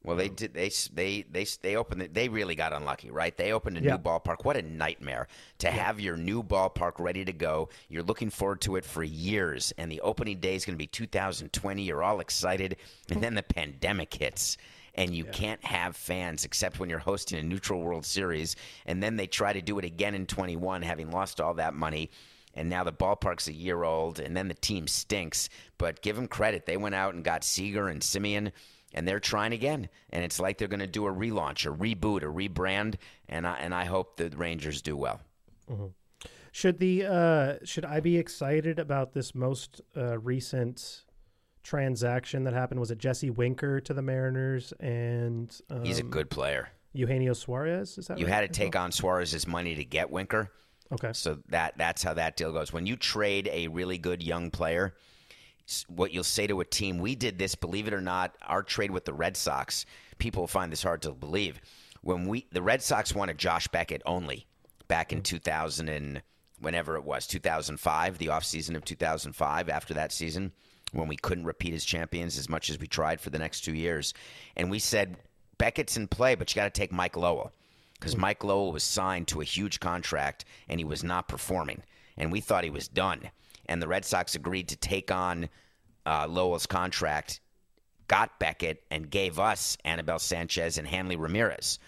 [0.04, 0.54] Well, they um, did.
[0.54, 2.02] They they they they opened.
[2.02, 3.36] It, they really got unlucky, right?
[3.36, 3.92] They opened a Yeah.
[3.92, 4.44] new ballpark.
[4.44, 5.28] What a nightmare
[5.60, 7.70] to have your new ballpark ready to go.
[7.90, 10.88] You're looking forward to it for years, and the opening day is going to be
[10.88, 11.84] 2020.
[11.84, 12.78] You're all excited,
[13.12, 14.58] and then the pandemic hits.
[14.96, 18.56] And you can't have fans except when you're hosting a neutral World Series.
[18.88, 22.10] And then they try to do it again in 21, having lost all that money.
[22.58, 25.48] And now the ballpark's a year old, and then the team stinks.
[25.78, 26.66] But give them credit.
[26.66, 28.52] They went out and got Seager and Semien
[28.94, 29.90] and they're trying again.
[30.10, 32.96] And it's like they're going to do a relaunch, a reboot, a rebrand,
[33.30, 35.22] and I and I hope the Rangers do well.
[36.52, 41.04] Should the uh, should I be excited about this most uh, recent
[41.64, 42.80] transaction that happened?
[42.80, 46.70] Was it Jesse Winker to the Mariners and um, He's a good player.
[46.94, 47.98] Eugenio Suarez?
[47.98, 48.34] Is that You right?
[48.34, 50.50] had to take on Suarez's money to get Winker,
[50.92, 51.12] Okay.
[51.14, 52.72] so that that's how that deal goes.
[52.72, 54.94] When you trade a really good young player,
[55.88, 58.92] what you'll say to a team, we did this, believe it or not, our trade
[58.92, 59.86] with the Red Sox.
[60.18, 61.60] People find this hard to believe.
[62.02, 64.48] When we the Red Sox wanted Josh Beckett only
[64.88, 66.22] back in 2000 and
[66.60, 69.70] whenever it was 2005, the offseason of 2005.
[69.70, 70.52] After that season,
[70.92, 73.76] when we couldn't repeat as champions as much as we tried for the next two
[73.76, 74.14] years,
[74.56, 75.18] and we said
[75.58, 77.52] Beckett's in play, but you got to take Mike Lowell
[78.00, 81.84] because Mike Lowell was signed to a huge contract and he was not performing,
[82.18, 83.30] and we thought he was done.
[83.68, 85.50] And the Red Sox agreed to take on
[86.06, 87.42] uh, Lowell's contract
[88.08, 91.80] got Beckett and gave us Anibal Sanchez and Hanley Ramirez,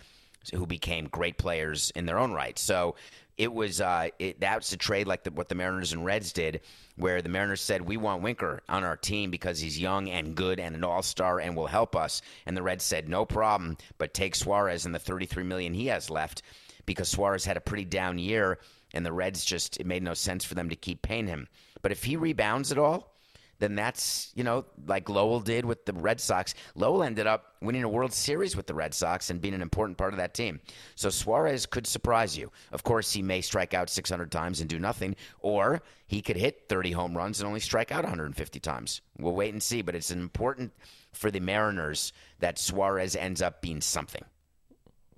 [0.54, 2.60] who became great players in their own right.
[2.60, 2.96] So
[3.40, 6.60] it was uh, it, that's a trade like the, what the Mariners and Reds did,
[6.98, 10.60] where the Mariners said we want Winker on our team because he's young and good
[10.60, 14.14] and an All Star and will help us, and the Reds said no problem, but
[14.14, 16.42] take Suarez and the 33 million he has left
[16.86, 18.60] because Suarez had a pretty down year,
[18.94, 21.48] and the Reds just it made no sense for them to keep paying him.
[21.82, 23.16] But if he rebounds at all,
[23.60, 26.56] then that's, you know, like Lowell did with the Red Sox.
[26.76, 29.98] Lowell ended up winning a World Series with the Red Sox and being an important
[29.98, 30.60] part of that team.
[30.96, 32.52] So Suarez could surprise you.
[32.72, 36.64] Of course, he may strike out 600 times and do nothing, or he could hit
[36.70, 39.02] 30 home runs and only strike out 150 times.
[39.18, 40.72] We'll wait and see, but it's important
[41.12, 44.24] for the Mariners that Suarez ends up being something.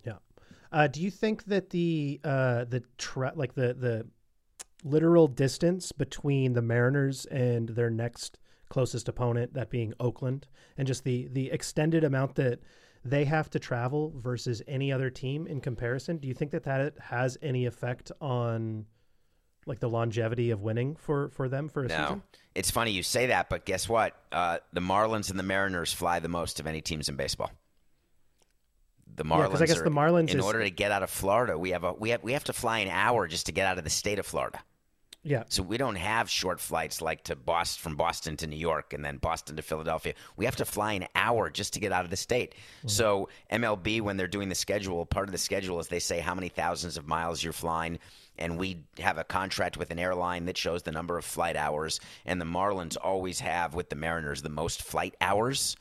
[0.03, 0.17] Yeah.
[0.71, 4.07] Uh, do you think that the uh, the tra- like the the
[4.83, 8.39] literal distance between the Mariners and their next
[8.69, 12.59] closest opponent, that being Oakland, and just the the extended amount that
[13.03, 16.17] they have to travel versus any other team in comparison.
[16.17, 18.85] Do you think that that has any effect on
[19.65, 21.95] like the longevity of winning for for them for a no.
[21.95, 22.23] season?
[22.55, 24.15] It's funny you say that, but guess what?
[24.31, 27.51] Uh, the Marlins and the Mariners fly the most of any teams in baseball.
[29.15, 29.57] The Marlins.
[29.57, 30.29] Yeah, I guess are, the Marlins.
[30.29, 32.45] In is, order to get out of Florida, we have a we have we have
[32.45, 34.59] to fly an hour just to get out of the state of Florida.
[35.23, 35.43] Yeah.
[35.49, 39.05] So we don't have short flights like to Boston from Boston to New York and
[39.05, 40.13] then Boston to Philadelphia.
[40.35, 42.55] We have to fly an hour just to get out of the state.
[42.79, 42.87] Mm-hmm.
[42.87, 46.33] So MLB when they're doing the schedule, part of the schedule is they say how
[46.33, 47.99] many thousands of miles you're flying
[48.39, 51.99] and we have a contract with an airline that shows the number of flight hours
[52.25, 55.75] and the Marlins always have with the Mariners the most flight hours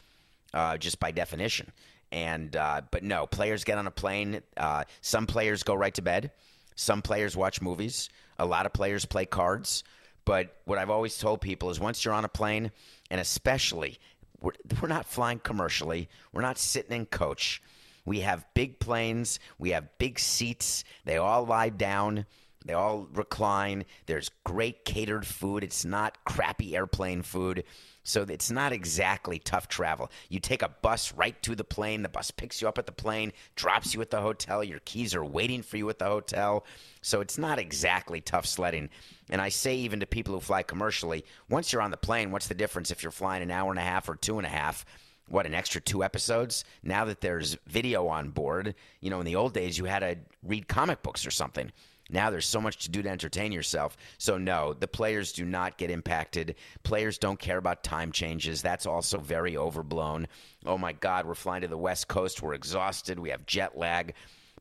[0.52, 1.72] uh, just by definition.
[2.12, 4.42] And uh, but no, players get on a plane.
[4.56, 6.32] Uh, some players go right to bed.
[6.80, 8.08] Some players watch movies.
[8.38, 9.84] A lot of players play cards.
[10.24, 12.72] But what I've always told people is once you're on a plane,
[13.10, 13.98] and especially
[14.40, 17.60] we're, we're not flying commercially, we're not sitting in coach.
[18.06, 22.24] We have big planes, we have big seats, they all lie down.
[22.64, 23.86] They all recline.
[24.04, 25.64] There's great catered food.
[25.64, 27.64] It's not crappy airplane food.
[28.02, 30.10] So it's not exactly tough travel.
[30.28, 32.02] You take a bus right to the plane.
[32.02, 34.64] The bus picks you up at the plane, drops you at the hotel.
[34.64, 36.64] Your keys are waiting for you at the hotel.
[37.02, 38.88] So it's not exactly tough sledding.
[39.28, 42.48] And I say, even to people who fly commercially, once you're on the plane, what's
[42.48, 44.84] the difference if you're flying an hour and a half or two and a half?
[45.28, 46.64] What, an extra two episodes?
[46.82, 50.16] Now that there's video on board, you know, in the old days, you had to
[50.42, 51.70] read comic books or something.
[52.12, 53.96] Now there's so much to do to entertain yourself.
[54.18, 56.56] So, no, the players do not get impacted.
[56.82, 58.62] Players don't care about time changes.
[58.62, 60.26] That's also very overblown.
[60.66, 62.42] Oh my God, we're flying to the West Coast.
[62.42, 63.18] We're exhausted.
[63.18, 64.14] We have jet lag.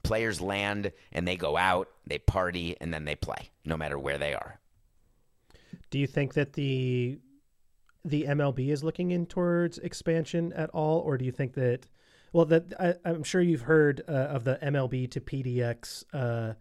[0.03, 4.17] Players land and they go out, they party, and then they play, no matter where
[4.17, 4.59] they are.
[5.89, 7.19] Do you think that the
[8.05, 11.87] the MLB is looking in towards expansion at all, or do you think that?
[12.31, 16.53] Well, that I, am sure you've heard uh, of the MLB to PDX uh,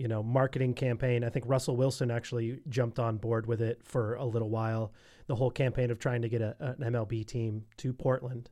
[0.00, 1.22] you know marketing campaign.
[1.22, 4.92] I think Russell Wilson actually jumped on board with it for a little while.
[5.26, 8.48] The whole campaign of trying to get a, an MLB team to Portland.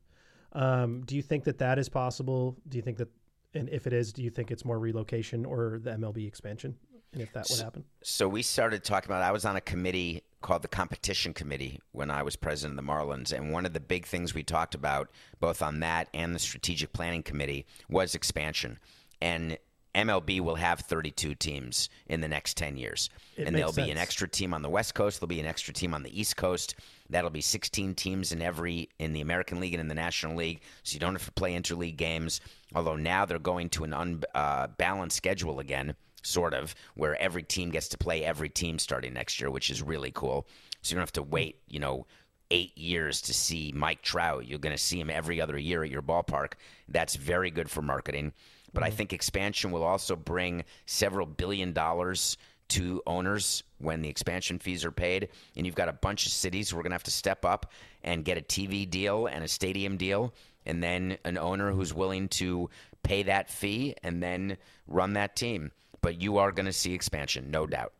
[0.52, 2.56] Um, do you think that that is possible?
[2.68, 3.08] Do you think that,
[3.54, 6.76] and if it is, do you think it's more relocation or the MLB expansion?
[7.12, 9.22] And if that would happen, so we started talking about.
[9.22, 12.92] I was on a committee called the competition committee when I was president of the
[12.92, 16.38] Marlins, and one of the big things we talked about, both on that and the
[16.38, 18.78] strategic planning committee, was expansion.
[19.22, 19.56] And
[19.98, 23.10] MLB will have 32 teams in the next 10 years.
[23.36, 23.86] It and there'll sense.
[23.86, 26.20] be an extra team on the West Coast, there'll be an extra team on the
[26.20, 26.76] East Coast.
[27.10, 30.60] That'll be 16 teams in every in the American League and in the National League,
[30.82, 32.40] so you don't have to play interleague games.
[32.74, 37.70] Although now they're going to an unbalanced uh, schedule again, sort of, where every team
[37.70, 40.46] gets to play every team starting next year, which is really cool.
[40.82, 42.06] So you don't have to wait, you know,
[42.50, 44.46] eight years to see Mike Trout.
[44.46, 46.52] You're going to see him every other year at your ballpark.
[46.88, 48.32] That's very good for marketing.
[48.78, 48.86] But.
[48.86, 52.36] I think expansion will also bring several billion dollars
[52.68, 55.30] to owners when the expansion fees are paid.
[55.56, 57.72] And you've got a bunch of cities who are going to have to step up
[58.04, 60.34] and get a TV deal and a stadium deal,
[60.66, 62.68] and then an owner who's willing to
[63.02, 65.72] pay that fee and then run that team.
[66.00, 67.92] But you are going to see expansion, no doubt.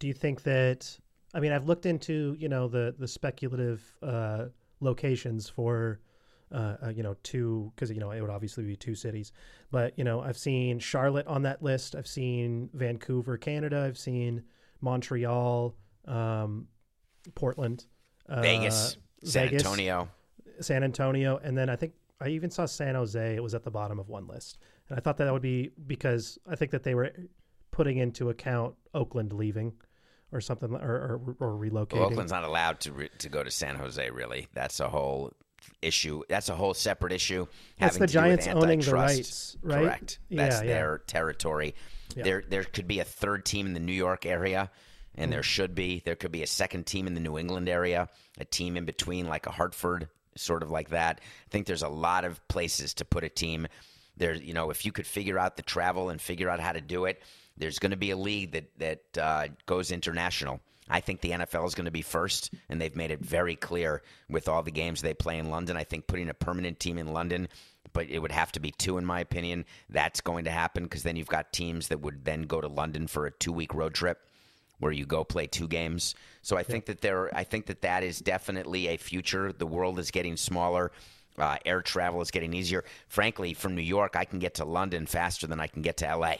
[0.00, 0.98] Do you think that?
[1.32, 4.46] I mean, I've looked into you know the the speculative uh,
[4.80, 6.00] locations for
[6.52, 9.32] uh, uh, you know, two because you know it would obviously be two cities.
[9.70, 11.94] But you know, I've seen Charlotte on that list.
[11.94, 13.84] I've seen Vancouver, Canada.
[13.86, 14.42] I've seen
[14.80, 15.74] Montreal,
[16.06, 16.66] um,
[17.34, 17.86] Portland,
[18.28, 20.08] uh, Vegas, San Vegas, Antonio,
[20.60, 23.34] San Antonio, and then I think I even saw San Jose.
[23.34, 24.58] It was at the bottom of one list,
[24.88, 27.12] and I thought that, that would be because I think that they were
[27.70, 29.72] putting into account Oakland leaving
[30.32, 31.94] or something or, or, or relocating.
[31.94, 34.10] Well, Oakland's not allowed to re- to go to San Jose.
[34.10, 35.32] Really, that's a whole
[35.82, 36.22] issue.
[36.28, 37.46] That's a whole separate issue.
[37.78, 39.82] That's having the to do with Giants owning the rights, right?
[39.82, 40.18] Correct.
[40.30, 40.66] That's yeah.
[40.66, 41.74] their territory.
[42.16, 42.24] Yeah.
[42.24, 44.70] There, there could be a third team in the New York area,
[45.14, 45.32] and Hmm.
[45.32, 46.02] there should be.
[46.04, 49.28] There could be a second team in the New England area, a team in between,
[49.28, 51.20] like a Hartford, sort of like that.
[51.20, 53.66] I think there's a lot of places to put a team.
[54.16, 56.80] There, you know, if you could figure out the travel and figure out how to
[56.80, 57.22] do it,
[57.56, 60.60] there's going to be a league that that uh, goes international.
[60.90, 64.02] I think the NFL is going to be first, and they've made it very clear
[64.28, 65.76] with all the games they play in London.
[65.76, 67.48] I think putting a permanent team in London,
[67.92, 69.64] but it would have to be two, in my opinion.
[69.88, 73.06] That's going to happen because then you've got teams that would then go to London
[73.06, 74.18] for a two week road trip
[74.80, 76.14] where you go play two games.
[76.42, 79.52] So I think that there, I think that that is definitely a future.
[79.52, 80.90] The world is getting smaller.
[81.38, 82.84] Uh, air travel is getting easier.
[83.08, 86.16] Frankly, from New York, I can get to London faster than I can get to
[86.16, 86.34] LA.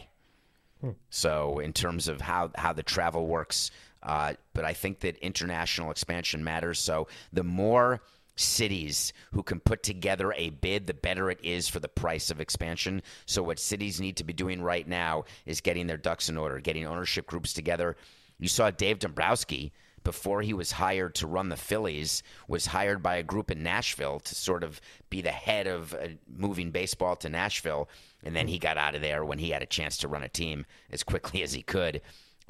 [1.10, 3.70] So in terms of how how the travel works,
[4.02, 6.78] uh, but I think that international expansion matters.
[6.78, 8.00] So the more
[8.36, 12.40] cities who can put together a bid, the better it is for the price of
[12.40, 13.02] expansion.
[13.26, 16.58] So what cities need to be doing right now is getting their ducks in order,
[16.60, 17.96] getting ownership groups together.
[18.38, 23.16] You saw Dave Dombrowski before he was hired to run the Phillies, was hired by
[23.16, 27.28] a group in Nashville to sort of be the head of uh, moving baseball to
[27.28, 27.88] Nashville.
[28.22, 30.28] And then he got out of there when he had a chance to run a
[30.28, 32.00] team as quickly as he could.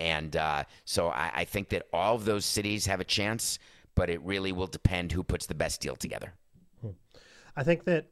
[0.00, 3.58] And uh, so I, I think that all of those cities have a chance,
[3.94, 6.32] but it really will depend who puts the best deal together.
[7.54, 8.06] I think that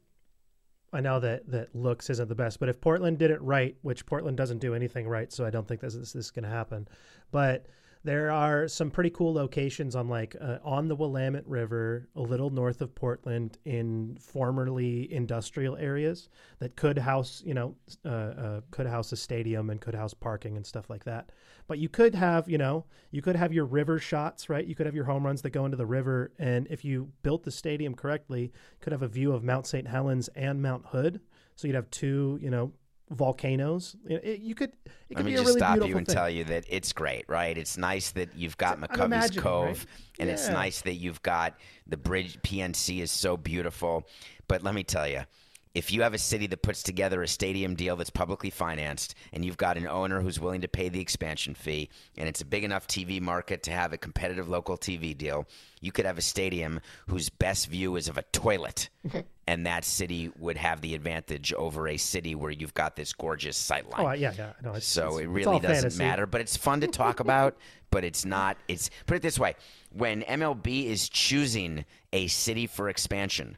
[0.92, 4.04] I know that that looks isn't the best, but if Portland did it right, which
[4.04, 6.50] Portland doesn't do anything right, so I don't think this is, this is going to
[6.50, 6.88] happen.
[7.30, 7.66] But
[8.04, 12.50] there are some pretty cool locations on like uh, on the Willamette River, a little
[12.50, 16.28] north of Portland, in formerly industrial areas
[16.60, 20.56] that could house, you know, uh, uh, could house a stadium and could house parking
[20.56, 21.32] and stuff like that.
[21.66, 24.66] But you could have, you know, you could have your river shots, right?
[24.66, 27.42] You could have your home runs that go into the river, and if you built
[27.42, 29.86] the stadium correctly, could have a view of Mount St.
[29.86, 31.20] Helens and Mount Hood.
[31.56, 32.72] So you'd have two, you know,
[33.10, 33.96] volcanoes.
[34.08, 34.72] It, it- you could.
[35.10, 36.14] It could Let me be a just really stop you and thing.
[36.14, 37.56] tell you that it's great, right?
[37.56, 39.86] It's nice that you've got I'm McCovey's Cove, right?
[40.18, 41.54] and it's nice that you've got
[41.86, 42.38] the bridge.
[42.42, 44.06] PNC is so beautiful.
[44.48, 45.22] But let me tell you,
[45.74, 49.44] if you have a city that puts together a stadium deal that's publicly financed, and
[49.44, 52.64] you've got an owner who's willing to pay the expansion fee, and it's a big
[52.64, 55.46] enough TV market to have a competitive local TV deal,
[55.80, 58.88] you could have a stadium whose best view is of a toilet.
[59.48, 63.56] And that city would have the advantage over a city where you've got this gorgeous
[63.56, 64.04] sight line.
[64.06, 64.52] Oh yeah, yeah.
[64.62, 65.98] No, it's, So it's- it really doesn't fantasy.
[65.98, 67.56] matter, but it's fun to talk about.
[67.90, 68.58] But it's not.
[68.68, 69.54] It's put it this way:
[69.90, 73.56] when MLB is choosing a city for expansion,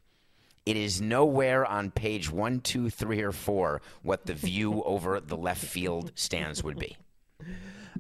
[0.65, 5.37] it is nowhere on page one, two, three, or four what the view over the
[5.37, 6.97] left field stands would be.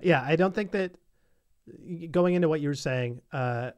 [0.01, 0.93] Yeah, I don't think that
[2.13, 3.73] going into what you were saying, uh,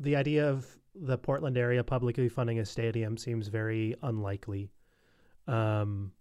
[0.00, 0.66] the idea of
[1.00, 4.70] the Portland area publicly funding a stadium seems very unlikely.
[5.46, 6.12] Um,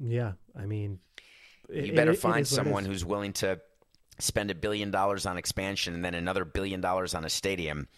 [0.00, 0.98] yeah, I mean,
[1.68, 3.60] it- You better it- find it someone who's willing to
[4.18, 7.88] spend a billion dollars on expansion and then another billion dollars on a stadium.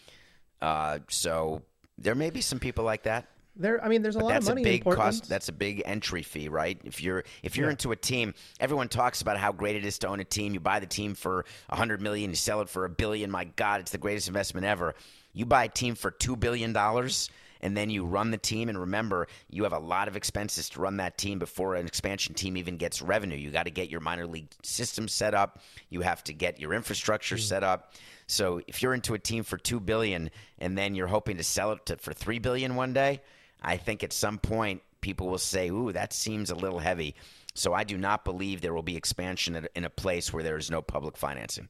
[0.60, 1.62] Uh, so
[1.98, 3.28] there may be some people like that.
[3.56, 3.82] There.
[3.84, 5.28] I mean, there's a But lot that's of money a big cost.
[5.28, 6.78] That's a big entry fee, right?
[6.84, 7.72] If you're if you're Yeah.
[7.72, 10.54] into a team, everyone talks about how great it is to own a team.
[10.54, 13.30] You buy the team for a hundred million, you sell it for a billion.
[13.30, 14.94] My God, it's the greatest investment ever.
[15.32, 17.30] You buy a team for two billion dollars.
[17.60, 20.80] And then you run the team, and remember, you have a lot of expenses to
[20.82, 23.38] run that team before an expansion team even gets revenue.
[23.38, 25.60] You got to get your minor league system set up.
[25.88, 27.40] You have to get your infrastructure hmm.
[27.40, 27.94] set up.
[28.26, 31.72] So if you're into a team for two billion, and then you're hoping to sell
[31.72, 33.22] it to, for three billion one day,
[33.64, 37.14] I think at some point people will say, "Ooh, that seems a little heavy."
[37.54, 40.70] So I do not believe there will be expansion in a place where there is
[40.70, 41.68] no public financing.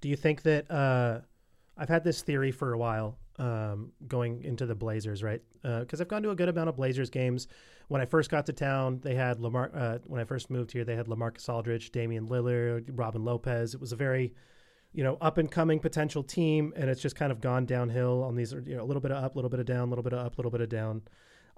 [0.00, 1.20] Do you think that uh,
[1.76, 5.42] I've had this theory for a while um, going into the Blazers, right?
[5.62, 7.48] Because I've gone to a good amount of Blazers games.
[7.88, 9.70] When I first got to town, they had Lamar.
[9.74, 13.74] Uh, when I first moved here, they had LaMarcus Aldridge, Damian Lillard, Robin Lopez.
[13.74, 14.34] It was a very
[14.92, 18.34] you know, up and coming potential team, and it's just kind of gone downhill on
[18.34, 20.02] these, you know, a little bit of up, a little bit of down, a little
[20.02, 21.02] bit of up, a little bit of down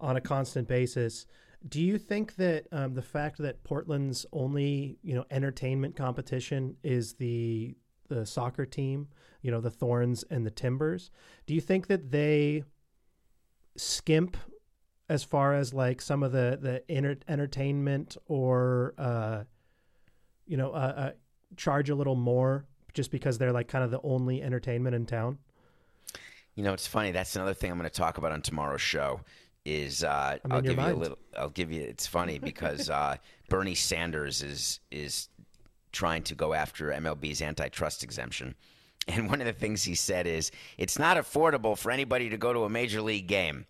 [0.01, 1.27] on a constant basis.
[1.69, 7.15] Do you think that um, the fact that Portland's only, you know, entertainment competition is
[7.15, 7.77] the
[8.09, 9.07] the soccer team,
[9.41, 11.11] you know, the Thorns and the Timbers,
[11.47, 12.65] do you think that they
[13.77, 14.37] skimp
[15.09, 19.45] as far as like some of the the enter- entertainment or uh,
[20.51, 21.11] you know, uh, uh,
[21.57, 25.39] charge a little more just because they're like kind of the only entertainment in town?
[26.57, 27.13] You know, it's funny.
[27.13, 29.21] That's another thing I'm going to talk about on tomorrow's show.
[29.71, 31.19] Is uh, I'm I'll in your give you a little.
[31.39, 31.83] I'll give you.
[31.83, 33.19] It's funny because uh,
[33.49, 35.29] Bernie Sanders is is
[35.93, 38.57] trying to go after MLB's antitrust exemption,
[39.09, 42.53] And one of the things he said is, it's not affordable for anybody to go
[42.53, 43.67] to a major league game.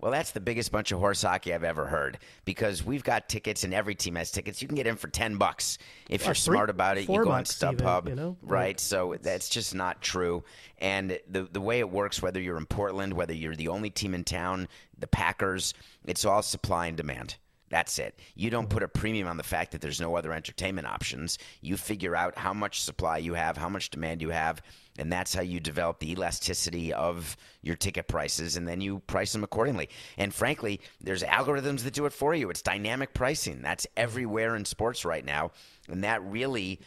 [0.00, 3.64] Well, that's the biggest bunch of horse hockey I've ever heard because we've got tickets
[3.64, 4.62] and every team has tickets.
[4.62, 5.78] You can get in for 10 bucks.
[6.08, 8.36] If you're three- smart about it, you go on bucks even, StubHub, you know?
[8.42, 8.78] right?
[8.78, 10.44] So that's just not true.
[10.78, 14.14] And the the way it works whether you're in Portland, whether you're the only team
[14.14, 15.74] in town, the Packers,
[16.06, 17.36] it's all supply and demand.
[17.70, 18.18] That's it.
[18.34, 18.72] You don't mm-hmm.
[18.72, 21.38] put a premium on the fact that there's no other entertainment options.
[21.60, 24.62] You figure out how much supply you have, how much demand you have,
[24.98, 29.32] and that's how you develop the elasticity of your ticket prices, and then you price
[29.32, 29.88] them accordingly.
[30.16, 32.50] And frankly, there's algorithms that do it for you.
[32.50, 33.62] It's dynamic pricing.
[33.62, 35.52] That's everywhere in sports right now,
[35.88, 36.80] and that really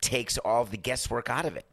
[0.00, 1.66] takes all of the guesswork out of it.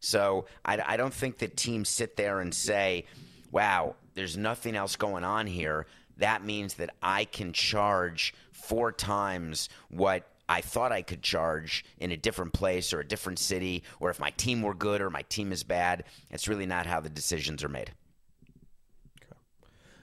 [0.00, 3.06] So I, I don't think that teams sit there and say,
[3.50, 5.86] wow, there's nothing else going on here.
[6.18, 12.10] That means that I can charge four times what I thought I could charge in
[12.10, 15.22] a different place or a different city, or if my team were good or my
[15.22, 16.04] team is bad.
[16.30, 17.92] It's really not how the decisions are made.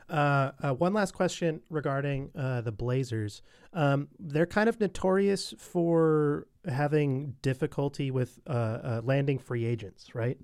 [0.08, 3.42] Uh, uh, one last question regarding uh, the Blazers.
[3.74, 10.38] Um, they're kind of notorious for having difficulty with uh, uh, landing free agents, right?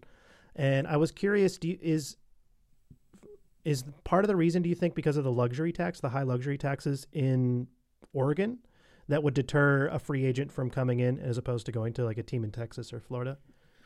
[0.56, 2.18] And I was curious, you, is
[3.64, 6.24] is part of the reason do you think because of the luxury tax, the high
[6.24, 7.68] luxury taxes in
[8.12, 8.58] Oregon,
[9.08, 12.18] that would deter a free agent from coming in as opposed to going to like
[12.18, 13.38] a team in Texas or Florida?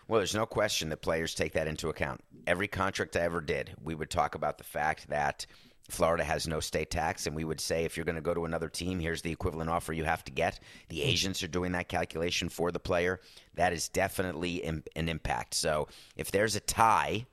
[0.07, 2.21] Well, there's no question that players take that into account.
[2.45, 5.47] Every contract I ever did, we would talk about the fact that
[5.89, 8.45] Florida has no state tax, and we would say if you're going to go to
[8.45, 10.59] another team, here's the equivalent offer you have to get.
[10.89, 11.07] The hmm.
[11.07, 13.19] agents are doing that calculation for the player.
[13.55, 15.53] That is definitely an impact.
[15.53, 17.25] So if there's a tie,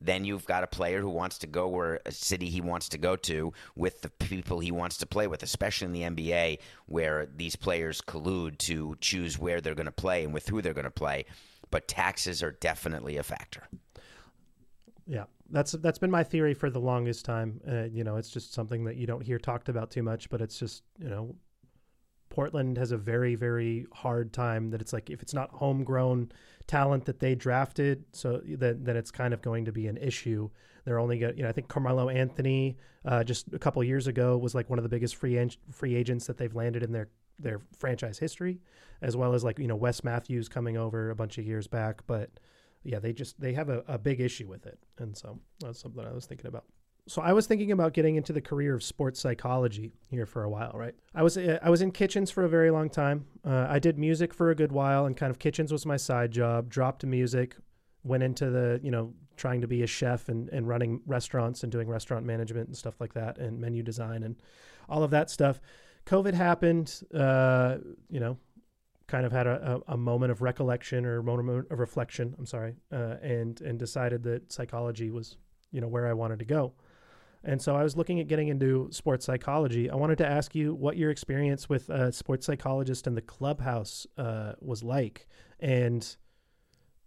[0.00, 2.98] then you've got a player who wants to go where a city he wants to
[2.98, 7.26] go to with the people he wants to play with, especially in the NBA, where
[7.36, 10.84] these players collude to choose where they're going to play and with who they're going
[10.84, 11.26] to play.
[11.70, 13.68] But taxes are definitely a factor.
[15.06, 17.60] Yeah, that's that's been my theory for the longest time.
[17.68, 20.40] Uh, you know, it's just something that you don't hear talked about too much, but
[20.40, 21.34] it's just you know,
[22.28, 26.30] Portland has a very very hard time that it's like if it's not homegrown
[26.70, 30.48] talent that they drafted, so that then it's kind of going to be an issue.
[30.84, 34.38] They're only got you know I think Carmelo Anthony uh, just a couple years ago
[34.38, 37.08] was like one of the biggest free ag- free agents that they've landed in their
[37.40, 38.60] their franchise history,
[39.02, 42.02] as well as like you know Wes Matthews coming over a bunch of years back,
[42.06, 42.30] but
[42.84, 46.06] yeah, they just they have a, a big issue with it, and so that's something
[46.06, 46.66] I was thinking about.
[47.06, 50.50] So I was thinking about getting into the career of sports psychology here for a
[50.50, 50.94] while, right?
[51.14, 53.26] I was I was in kitchens for a very long time.
[53.44, 56.30] Uh, I did music for a good while, and kind of kitchens was my side
[56.30, 56.68] job.
[56.68, 57.56] Dropped music,
[58.04, 61.72] went into the you know trying to be a chef and, and running restaurants and
[61.72, 64.36] doing restaurant management and stuff like that, and menu design and
[64.88, 65.60] all of that stuff.
[66.06, 67.78] COVID happened, uh,
[68.08, 68.36] you know,
[69.06, 72.34] kind of had a, a, a, moment of recollection or moment of reflection.
[72.38, 75.36] I'm sorry, uh, and and decided that psychology was
[75.72, 76.74] you know where I wanted to go.
[77.42, 79.88] And so I was looking at getting into sports psychology.
[79.88, 84.06] I wanted to ask you what your experience with a sports psychologist in the clubhouse
[84.18, 85.26] uh, was like,
[85.58, 86.16] and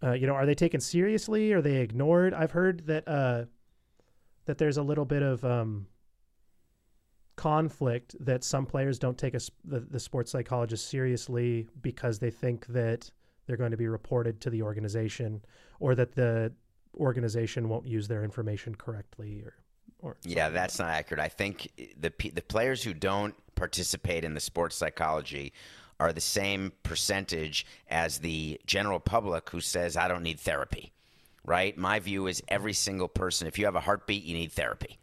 [0.03, 1.53] uh, you know, are they taken seriously?
[1.53, 2.33] Are they ignored?
[2.33, 3.45] I've heard that uh,
[4.45, 5.87] that there's a little bit of um,
[7.35, 12.65] conflict that some players don't take a, the, the sports psychologist seriously because they think
[12.67, 13.09] that
[13.45, 15.43] they're going to be reported to the organization
[15.79, 16.51] or that the
[16.95, 19.55] organization won't use their information correctly or
[20.03, 24.39] or yeah that's not accurate i think the the players who don't participate in the
[24.39, 25.51] sports psychology
[25.99, 30.91] are the same percentage as the general public who says i don't need therapy
[31.45, 34.99] right my view is every single person if you have a heartbeat you need therapy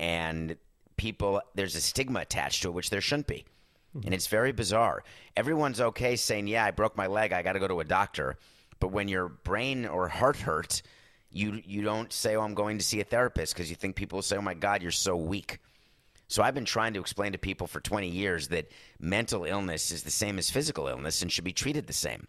[0.00, 0.56] and
[1.00, 3.44] people there's a stigma attached to it, which there shouldn't be.
[3.96, 4.06] Mm-hmm.
[4.06, 5.02] And it's very bizarre.
[5.36, 7.32] Everyone's okay saying, "Yeah, I broke my leg.
[7.32, 8.36] I got to go to a doctor."
[8.80, 10.82] But when your brain or heart hurts,
[11.30, 14.18] you you don't say, "Oh, I'm going to see a therapist," because you think people
[14.18, 15.58] will say, "Oh my God, you're so weak."
[16.28, 18.70] So I've been trying to explain to people for 20 years that
[19.00, 22.28] mental illness is the same as physical illness and should be treated the same.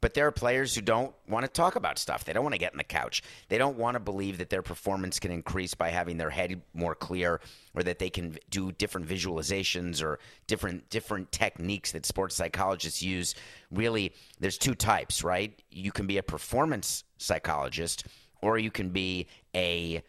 [0.00, 2.24] But there are players who don't want to talk about stuff.
[2.24, 3.22] They don't want to get on the couch.
[3.48, 6.94] They don't want to believe that their performance can increase by having their head more
[6.94, 7.40] clear
[7.74, 13.34] or that they can do different visualizations or different different techniques that sports psychologists use.
[13.70, 15.62] Really, there's two types, right?
[15.70, 18.04] You can be a performance psychologist
[18.44, 20.02] or you can be a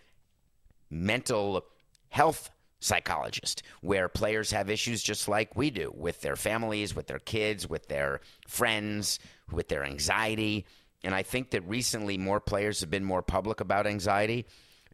[0.89, 1.65] mental
[2.09, 2.49] health
[2.81, 7.67] psychologist where players have issues just like we do with their families, with their kids,
[7.69, 9.19] with their friends,
[9.49, 10.65] with their anxiety.
[11.03, 14.45] And I think that recently more players have been more public about anxiety,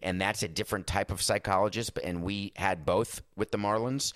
[0.03, 1.97] and that's a different type of psychologist.
[2.03, 4.13] And we had both with the Marlins.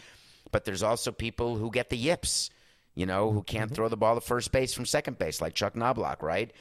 [0.52, 2.50] But there's also people who get the yips
[2.96, 3.76] you know, who can't Mm-hmm.
[3.76, 6.52] throw the ball to first base from second base, like Chuck Knobloch, right?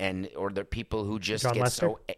[0.00, 1.50] And or the people who just Mm-hmm.
[1.50, 1.86] Jon get Lester?
[1.86, 2.14] so.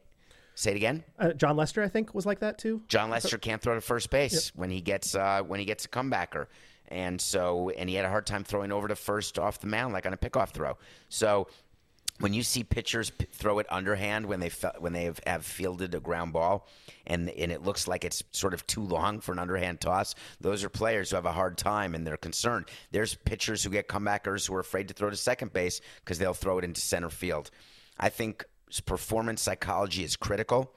[0.57, 1.03] Say it again.
[1.18, 2.81] Uh, Jon Lester, I think, was like that too.
[2.87, 5.89] Jon Lester can't throw to first base when he gets uh, when he gets a
[5.89, 6.47] comebacker,
[6.87, 9.93] and so and he had a hard time throwing over to first off the mound
[9.93, 10.79] like on a pickoff throw.
[11.09, 11.49] So
[12.20, 15.44] when you see pitchers p- throw it underhand when they fe- when they have, have
[15.44, 16.68] fielded a ground ball,
[17.06, 20.62] and and it looks like it's sort of too long for an underhand toss, those
[20.64, 22.66] are players who have a hard time and they're concerned.
[22.92, 26.34] There's pitchers who get comebackers who are afraid to throw to second base because they'll
[26.34, 27.50] throw it into center field.
[27.98, 28.44] I think
[28.86, 30.72] performance psychology is critical.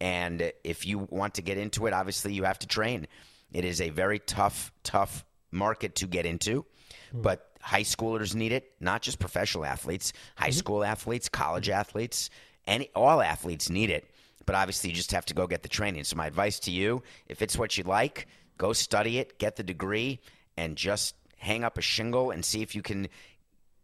[0.00, 3.06] And if you want to get into it, obviously you have to train.
[3.52, 6.64] It is a very tough, tough market to get into,
[7.12, 7.22] hmm.
[7.22, 12.28] but high schoolers need it, not just professional athletes, high school athletes, college athletes,
[12.66, 14.10] any all athletes need it.
[14.44, 16.04] But obviously you just have to go get the training.
[16.04, 18.26] So my advice to you, if it's what you like,
[18.58, 20.20] go study it, get the degree,
[20.56, 23.08] and just hang up a shingle and see if you can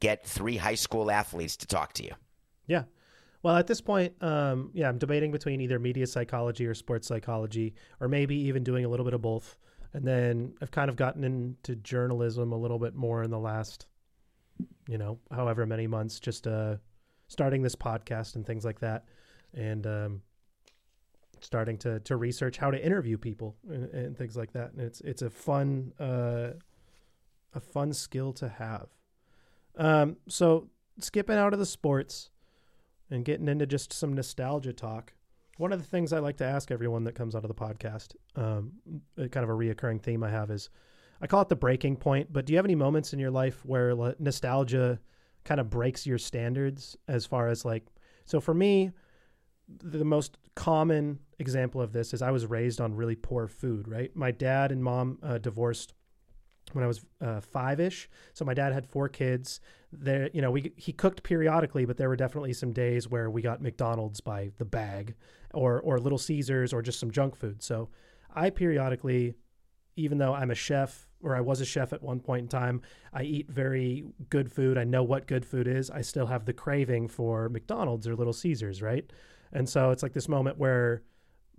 [0.00, 2.12] get three high school athletes to talk to you.
[2.66, 2.84] Yeah.
[3.42, 7.74] Well, at this point, um, yeah, I'm debating between either media psychology or sports psychology,
[8.00, 9.56] or maybe even doing a little bit of both.
[9.94, 13.86] And then I've kind of gotten into journalism a little bit more in the last,
[14.86, 16.76] you know, however many months, just uh,
[17.28, 19.04] starting this podcast and things like that,
[19.54, 20.22] and um,
[21.40, 24.72] starting to to research how to interview people and, and things like that.
[24.72, 26.50] And it's it's a fun uh,
[27.54, 28.88] a fun skill to have.
[29.76, 30.68] Um, so
[30.98, 32.30] skipping out of the sports
[33.10, 35.14] and getting into just some nostalgia talk.
[35.58, 38.14] One of the things I like to ask everyone that comes out of the podcast,
[38.36, 38.72] um,
[39.16, 40.70] kind of a reoccurring theme I have is,
[41.20, 42.32] I call it the breaking point.
[42.32, 45.00] But do you have any moments in your life where nostalgia
[45.44, 47.84] kind of breaks your standards as far as like?
[48.24, 48.92] So for me,
[49.82, 53.88] the most common example of this is I was raised on really poor food.
[53.88, 55.92] Right, my dad and mom uh, divorced
[56.74, 58.08] when I was uh, five ish.
[58.34, 59.60] So my dad had four kids.
[59.92, 63.42] There, you know, we he cooked periodically, but there were definitely some days where we
[63.42, 65.14] got McDonald's by the bag,
[65.54, 67.62] or or Little Caesars, or just some junk food.
[67.62, 67.88] So
[68.34, 69.34] I periodically,
[69.96, 72.82] even though I'm a chef or I was a chef at one point in time,
[73.12, 74.78] I eat very good food.
[74.78, 75.90] I know what good food is.
[75.90, 79.10] I still have the craving for McDonald's or Little Caesars, right?
[79.52, 81.02] And so it's like this moment where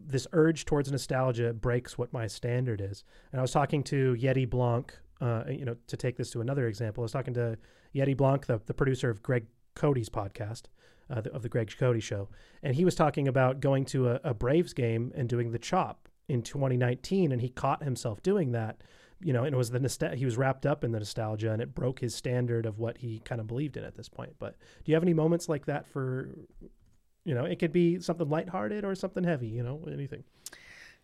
[0.05, 3.03] this urge towards nostalgia breaks what my standard is.
[3.31, 6.67] And I was talking to Yeti Blanc, uh, you know, to take this to another
[6.67, 7.57] example, I was talking to
[7.95, 9.45] Yeti Blanc, the, the producer of Greg
[9.75, 10.63] Cote's podcast,
[11.09, 12.29] uh, the, of the Greg Cote show.
[12.63, 16.07] And he was talking about going to a, a Braves game and doing the chop
[16.27, 17.31] in 2019.
[17.31, 18.81] And he caught himself doing that,
[19.21, 21.61] you know, and it was the nostalgia, he was wrapped up in the nostalgia and
[21.61, 24.35] it broke his standard of what he kind of believed in at this point.
[24.39, 26.29] But do you have any moments like that for,
[27.29, 30.23] you know, it could be something lighthearted or something heavy, you know, anything.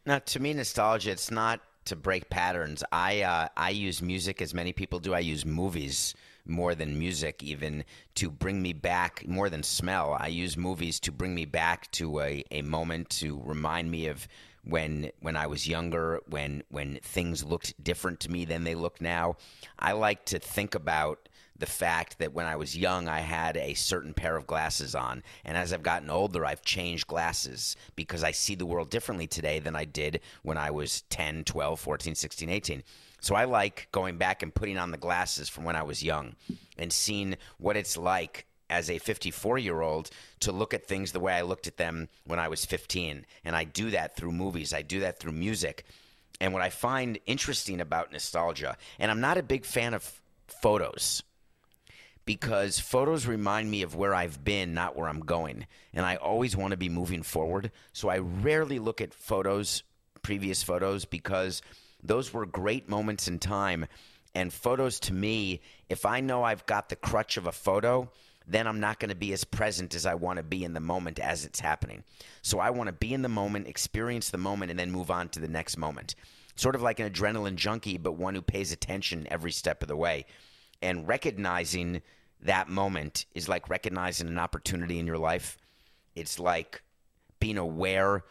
[0.07, 2.83] Now, to me, nostalgia, it's not to break patterns.
[2.91, 5.13] I uh, I use music as many people do.
[5.13, 6.15] I use movies
[6.47, 10.17] more than music, even to bring me back more than smell.
[10.19, 14.27] I use movies to bring me back to a, a moment to remind me of
[14.63, 18.99] when when I was younger, when when things looked different to me than they look
[18.99, 19.37] now.
[19.77, 23.73] I like to think about the fact that when I was young, I had a
[23.73, 25.23] certain pair of glasses on.
[25.43, 29.59] And as I've gotten older, I've changed glasses because I see the world differently today
[29.59, 32.83] than I did when I was 10, 12, 14, 16, 18.
[33.21, 36.35] So I like going back and putting on the glasses from when I was young
[36.77, 40.09] and seeing what it's like as a 54 year old
[40.41, 43.25] to look at things the way I looked at them when I was 15.
[43.45, 45.85] And I do that through movies, I do that through music.
[46.41, 51.23] And what I find interesting about nostalgia, and I'm not a big fan of photos
[52.25, 55.67] because photos remind me of where I've been, not where I'm going.
[55.93, 57.71] And I always want to be moving forward.
[57.93, 59.83] So I rarely look at photos,
[60.23, 61.61] previous photos, because
[62.03, 63.85] those were great moments in time.
[64.33, 68.09] And photos to me, if I know I've got the crutch of a photo,
[68.47, 70.79] then I'm not going to be as present as I want to be in the
[70.79, 72.03] moment as it's happening.
[72.41, 75.29] So I want to be in the moment, experience the moment, and then move on
[75.29, 76.15] to the next moment.
[76.55, 79.95] Sort of like an adrenaline junkie, but one who pays attention every step of the
[79.95, 80.25] way.
[80.81, 82.01] And recognizing
[82.41, 85.57] that moment is like recognizing an opportunity in your life.
[86.15, 86.81] It's like
[87.39, 88.23] being aware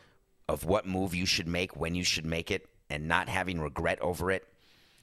[0.48, 4.00] of what move you should make, when you should make it, and not having regret
[4.00, 4.46] over it.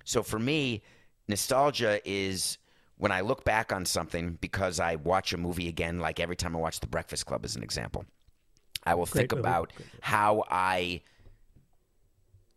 [0.03, 0.81] So for me,
[1.27, 2.57] nostalgia is
[2.97, 6.55] when I look back on something because I watch a movie again, like every time
[6.55, 8.05] I watch The Breakfast Club, as an example.
[8.83, 9.41] I will Great think movie.
[9.41, 11.01] about how I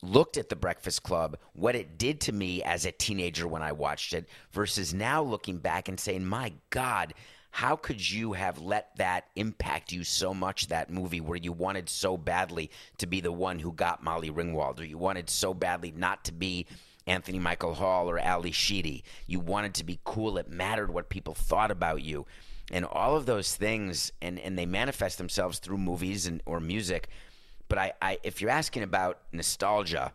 [0.05, 3.73] looked at the Breakfast Club, what it did to me as a teenager when I
[3.73, 7.15] watched it, versus now looking back and saying, my God,
[7.51, 11.89] how could you have let that impact you so much, that movie, where you wanted
[11.89, 15.93] so badly to be the one who got Molly Ringwald, or you wanted so badly
[15.97, 16.67] not to be
[17.07, 19.05] Anthony Michael Hall or Ally Sheedy.
[19.27, 20.37] You wanted to be cool.
[20.37, 22.27] It mattered what people thought about you.
[22.73, 27.09] And all of those things, and, and they manifest themselves through movies and or music.
[27.69, 30.13] But I, I, if you're asking about nostalgia,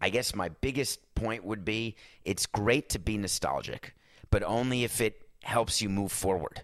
[0.00, 3.94] I guess my biggest point would be it's great to be nostalgic,
[4.30, 6.62] but only if it helps you move forward.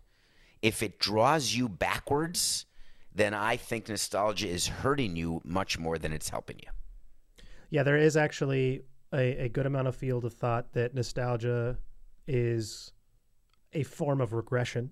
[0.61, 2.66] If it draws you backwards,
[3.14, 6.70] then I think nostalgia is hurting you much more than it's helping you.
[7.70, 11.78] Yeah, there is actually a, a good amount of field of thought that nostalgia
[12.26, 12.93] is
[13.72, 14.91] a form of regression,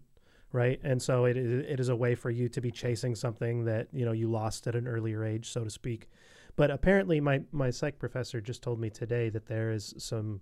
[0.52, 0.80] right?
[0.82, 4.04] And so it it is a way for you to be chasing something that you
[4.04, 6.08] know you lost at an earlier age, so to speak.
[6.56, 10.40] But apparently, my my psych professor just told me today that there is some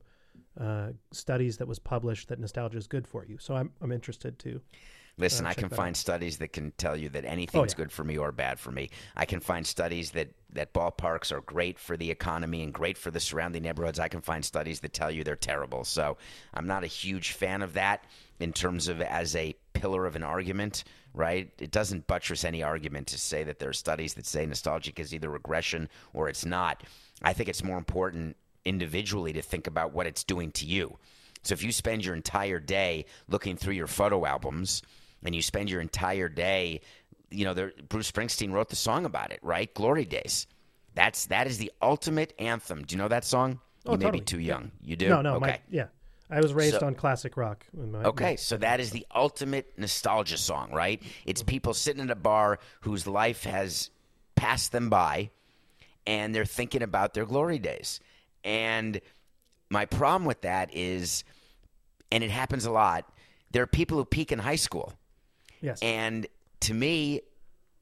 [0.58, 3.38] uh, studies that was published that nostalgia is good for you.
[3.38, 4.60] So I'm I'm interested to
[5.18, 5.96] Listen, I can find out.
[5.96, 7.76] studies that can tell you that anything's yeah.
[7.76, 8.90] good for me or bad for me.
[9.16, 13.10] I can find studies that, that ballparks are great for the economy and great for
[13.10, 13.98] the surrounding neighborhoods.
[13.98, 15.84] I can find studies that tell you they're terrible.
[15.84, 16.16] So
[16.54, 18.04] I'm not a huge fan of that
[18.38, 21.50] in terms of as a pillar of an argument, right?
[21.58, 25.12] It doesn't buttress any argument to say that there are studies that say nostalgic is
[25.12, 26.84] either regression or it's not.
[27.22, 30.96] I think it's more important individually to think about what it's doing to you.
[31.42, 34.82] So if you spend your entire day looking through your photo albums
[35.24, 36.80] and you spend your entire day,
[37.30, 39.72] you know, there, Bruce Springsteen wrote the song about it, right?
[39.74, 40.46] Glory Days.
[40.94, 42.84] That's that is the ultimate anthem.
[42.84, 43.60] Do you know that song?
[43.86, 44.20] Oh, you may totally.
[44.20, 44.72] be too young.
[44.82, 45.08] You do?
[45.08, 45.46] no no Okay.
[45.46, 45.86] my yeah.
[46.30, 47.64] I was raised So- on classic rock.
[47.72, 51.02] in my- Okay, so that is the ultimate nostalgia song, right?
[51.24, 51.48] It's mm-hmm.
[51.48, 53.90] people sitting in a bar whose life has
[54.34, 55.30] passed them by
[56.06, 58.00] and they're thinking about their glory days.
[58.44, 59.00] And
[59.70, 61.24] my problem with that is,
[62.10, 63.10] and it happens a lot,
[63.50, 64.92] there are people who peak in high school.
[65.60, 65.80] Yes.
[65.82, 66.26] And
[66.60, 67.22] to me,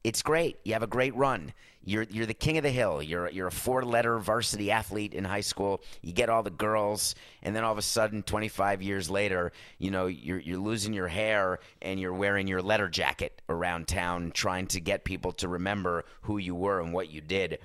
[0.04, 0.58] it's great.
[0.64, 1.52] You have a great run.
[1.82, 3.02] You're you're the king of the hill.
[3.02, 5.82] You're you're a four letter varsity athlete in high school.
[6.02, 9.90] You get all the girls, and then all of a sudden, 25 years later, you
[9.90, 14.66] know you're you're losing your hair and you're wearing your letter jacket around town, trying
[14.68, 17.58] to get people to remember who you were and what you did.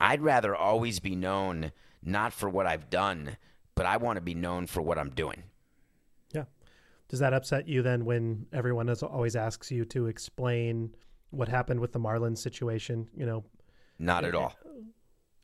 [0.00, 3.36] I'd rather always be known not for what I've done,
[3.74, 5.42] but I want to be known for what I'm doing.
[7.12, 7.16] Yeah.
[7.16, 10.94] Does that upset you then when everyone is, always asks you to explain
[11.30, 13.08] what happened with the Marlins situation?
[13.16, 13.44] You know,
[13.98, 14.54] Not at eh, eh, all.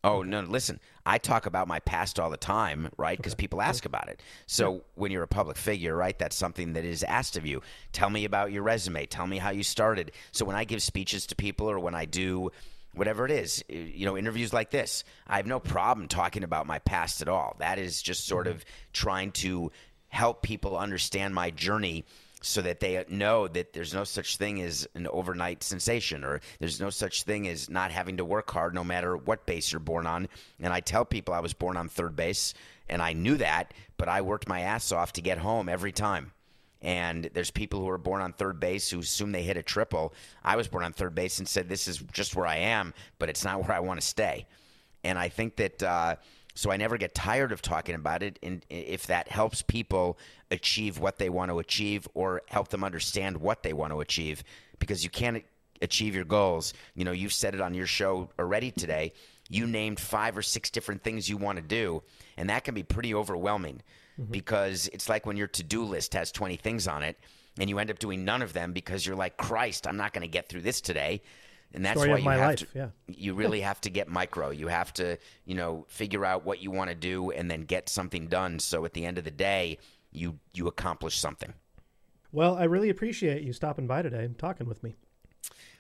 [0.05, 0.41] Oh no!
[0.43, 3.17] Listen, I talk about my past all the time, right?
[3.17, 4.23] Because people ask about it.
[4.47, 7.63] So when you're a public figure, right, that's something that is asked of you.
[7.93, 9.07] Tell me about your resume.
[9.07, 10.13] Tell me how you started.
[10.31, 12.53] So when I give speeches to people, or when I do
[12.95, 16.67] whatever it is, eh, you know, interviews like this, I have no problem talking about
[16.67, 17.57] my past at all.
[17.59, 18.57] That is just sort mm-hmm.
[18.57, 19.73] of trying to
[20.09, 22.05] help people understand my journey
[22.41, 26.81] so that they know that there's no such thing as an overnight sensation or there's
[26.81, 30.07] no such thing as not having to work hard no matter what base you're born
[30.07, 30.29] on.
[30.61, 32.55] And I tell people I was born on third base
[32.89, 36.33] and I knew that, but I worked my ass off to get home every time.
[36.81, 40.15] And there's people who are born on third base who assume they hit a triple.
[40.45, 43.29] I was born on third base and said, This is just where I am, but
[43.29, 44.47] it's not where I want to stay.
[45.03, 46.17] And I think that uh,
[46.59, 48.37] so I never get tired of talking about it.
[48.43, 50.19] And if that helps people
[50.51, 54.43] achieve what they want to achieve or help them understand what they want to achieve,
[54.81, 55.45] because you can't
[55.83, 56.75] achieve your goals.
[56.97, 59.13] You know, you've said it on your show already today.
[59.49, 62.03] You named five or six different things you want to do,
[62.37, 63.81] and that can be pretty overwhelming
[64.21, 64.33] mm-hmm.
[64.33, 67.17] because it's like when your to do list has 20 things on it
[67.61, 70.23] and you end up doing none of them because you're like, Christ, I'm not going
[70.23, 71.23] to get through this today.
[71.75, 72.89] And that's Story why you have life, to, yeah.
[73.07, 74.51] you really have to get micro.
[74.51, 77.89] You have to, you know, figure out what you want to do and then get
[77.91, 78.59] something done.
[78.59, 79.79] So at the end of the day,
[80.11, 81.53] you you accomplish something.
[82.33, 84.97] well, I really appreciate you stopping by today and talking with me.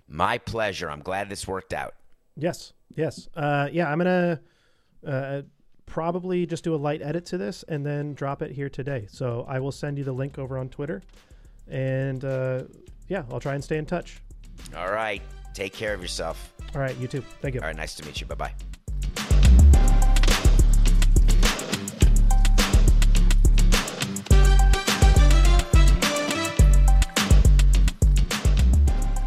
[0.07, 0.91] My pleasure.
[0.91, 1.95] I'm glad this worked out.
[2.37, 3.91] Yes, yes, uh, yeah.
[3.91, 4.41] I'm gonna
[5.07, 5.43] uh,
[5.87, 9.07] probably just do a light edit to this and then drop it here today.
[9.11, 11.03] So I will send you the link over on Twitter,
[11.67, 12.65] and uh,
[13.09, 14.21] yeah, I'll try and stay in touch.
[14.77, 15.23] All right.
[15.59, 16.55] Take care of yourself.
[16.73, 17.21] All right, you too.
[17.43, 17.61] Thank you.
[17.61, 17.75] All right.
[17.75, 18.29] Nice to meet you.
[18.29, 18.55] Bye bye.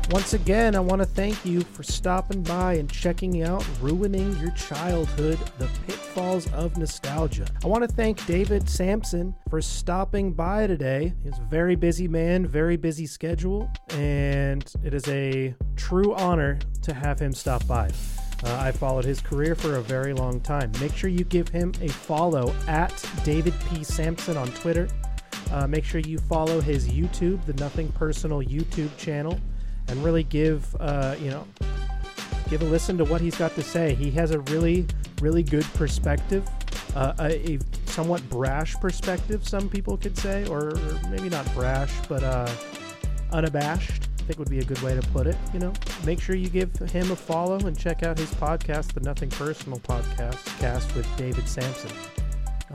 [0.09, 4.51] Once again, I want to thank you for stopping by and checking out Ruining Your
[4.51, 5.67] Childhood The
[6.11, 7.45] Pitfalls of Nostalgia.
[7.63, 11.13] I want to thank David Samson for stopping by today.
[11.23, 16.93] He's a very busy man, very busy schedule, and it is a true honor to
[16.93, 17.89] have him stop by.
[18.43, 20.73] Uh, I followed his career for a very long time.
[20.81, 22.93] Make sure you give him a follow at
[23.23, 23.81] David P.
[23.81, 24.89] Samson on Twitter.
[25.49, 29.39] Uh, make sure you follow his YouTube, the Nothing Personal YouTube channel,
[29.87, 31.47] and really give uh, you know
[32.51, 33.95] give a listen to what he's got to say.
[33.95, 34.85] He has a really
[35.21, 36.47] really good perspective,
[36.95, 40.73] uh, a, a somewhat brash perspective, some people could say, or
[41.09, 42.51] maybe not brash, but uh,
[43.31, 44.09] unabashed.
[44.19, 45.37] I think would be a good way to put it.
[45.53, 45.73] You know,
[46.05, 49.79] make sure you give him a follow and check out his podcast, the Nothing Personal
[49.79, 51.91] Podcast, cast with David Samson.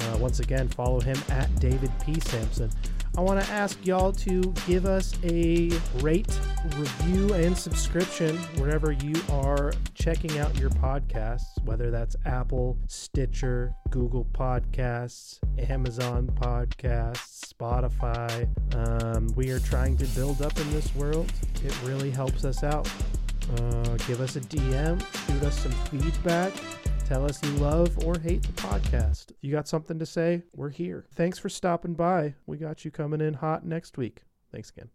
[0.00, 2.18] Uh, once again, follow him at David P.
[2.20, 2.70] Samson.
[3.16, 5.70] I want to ask y'all to give us a
[6.02, 6.38] rate,
[6.76, 14.26] review, and subscription wherever you are checking out your podcasts, whether that's Apple, Stitcher, Google
[14.34, 15.38] Podcasts,
[15.70, 18.46] Amazon Podcasts, Spotify.
[18.74, 21.32] Um, we are trying to build up in this world.
[21.64, 22.86] It really helps us out.
[23.56, 26.52] Uh, give us a DM, shoot us some feedback.
[27.06, 29.26] Tell us you love or hate the podcast.
[29.40, 31.06] You got something to say, we're here.
[31.14, 32.34] Thanks for stopping by.
[32.46, 34.22] We got you coming in hot next week.
[34.50, 34.88] Thanks again.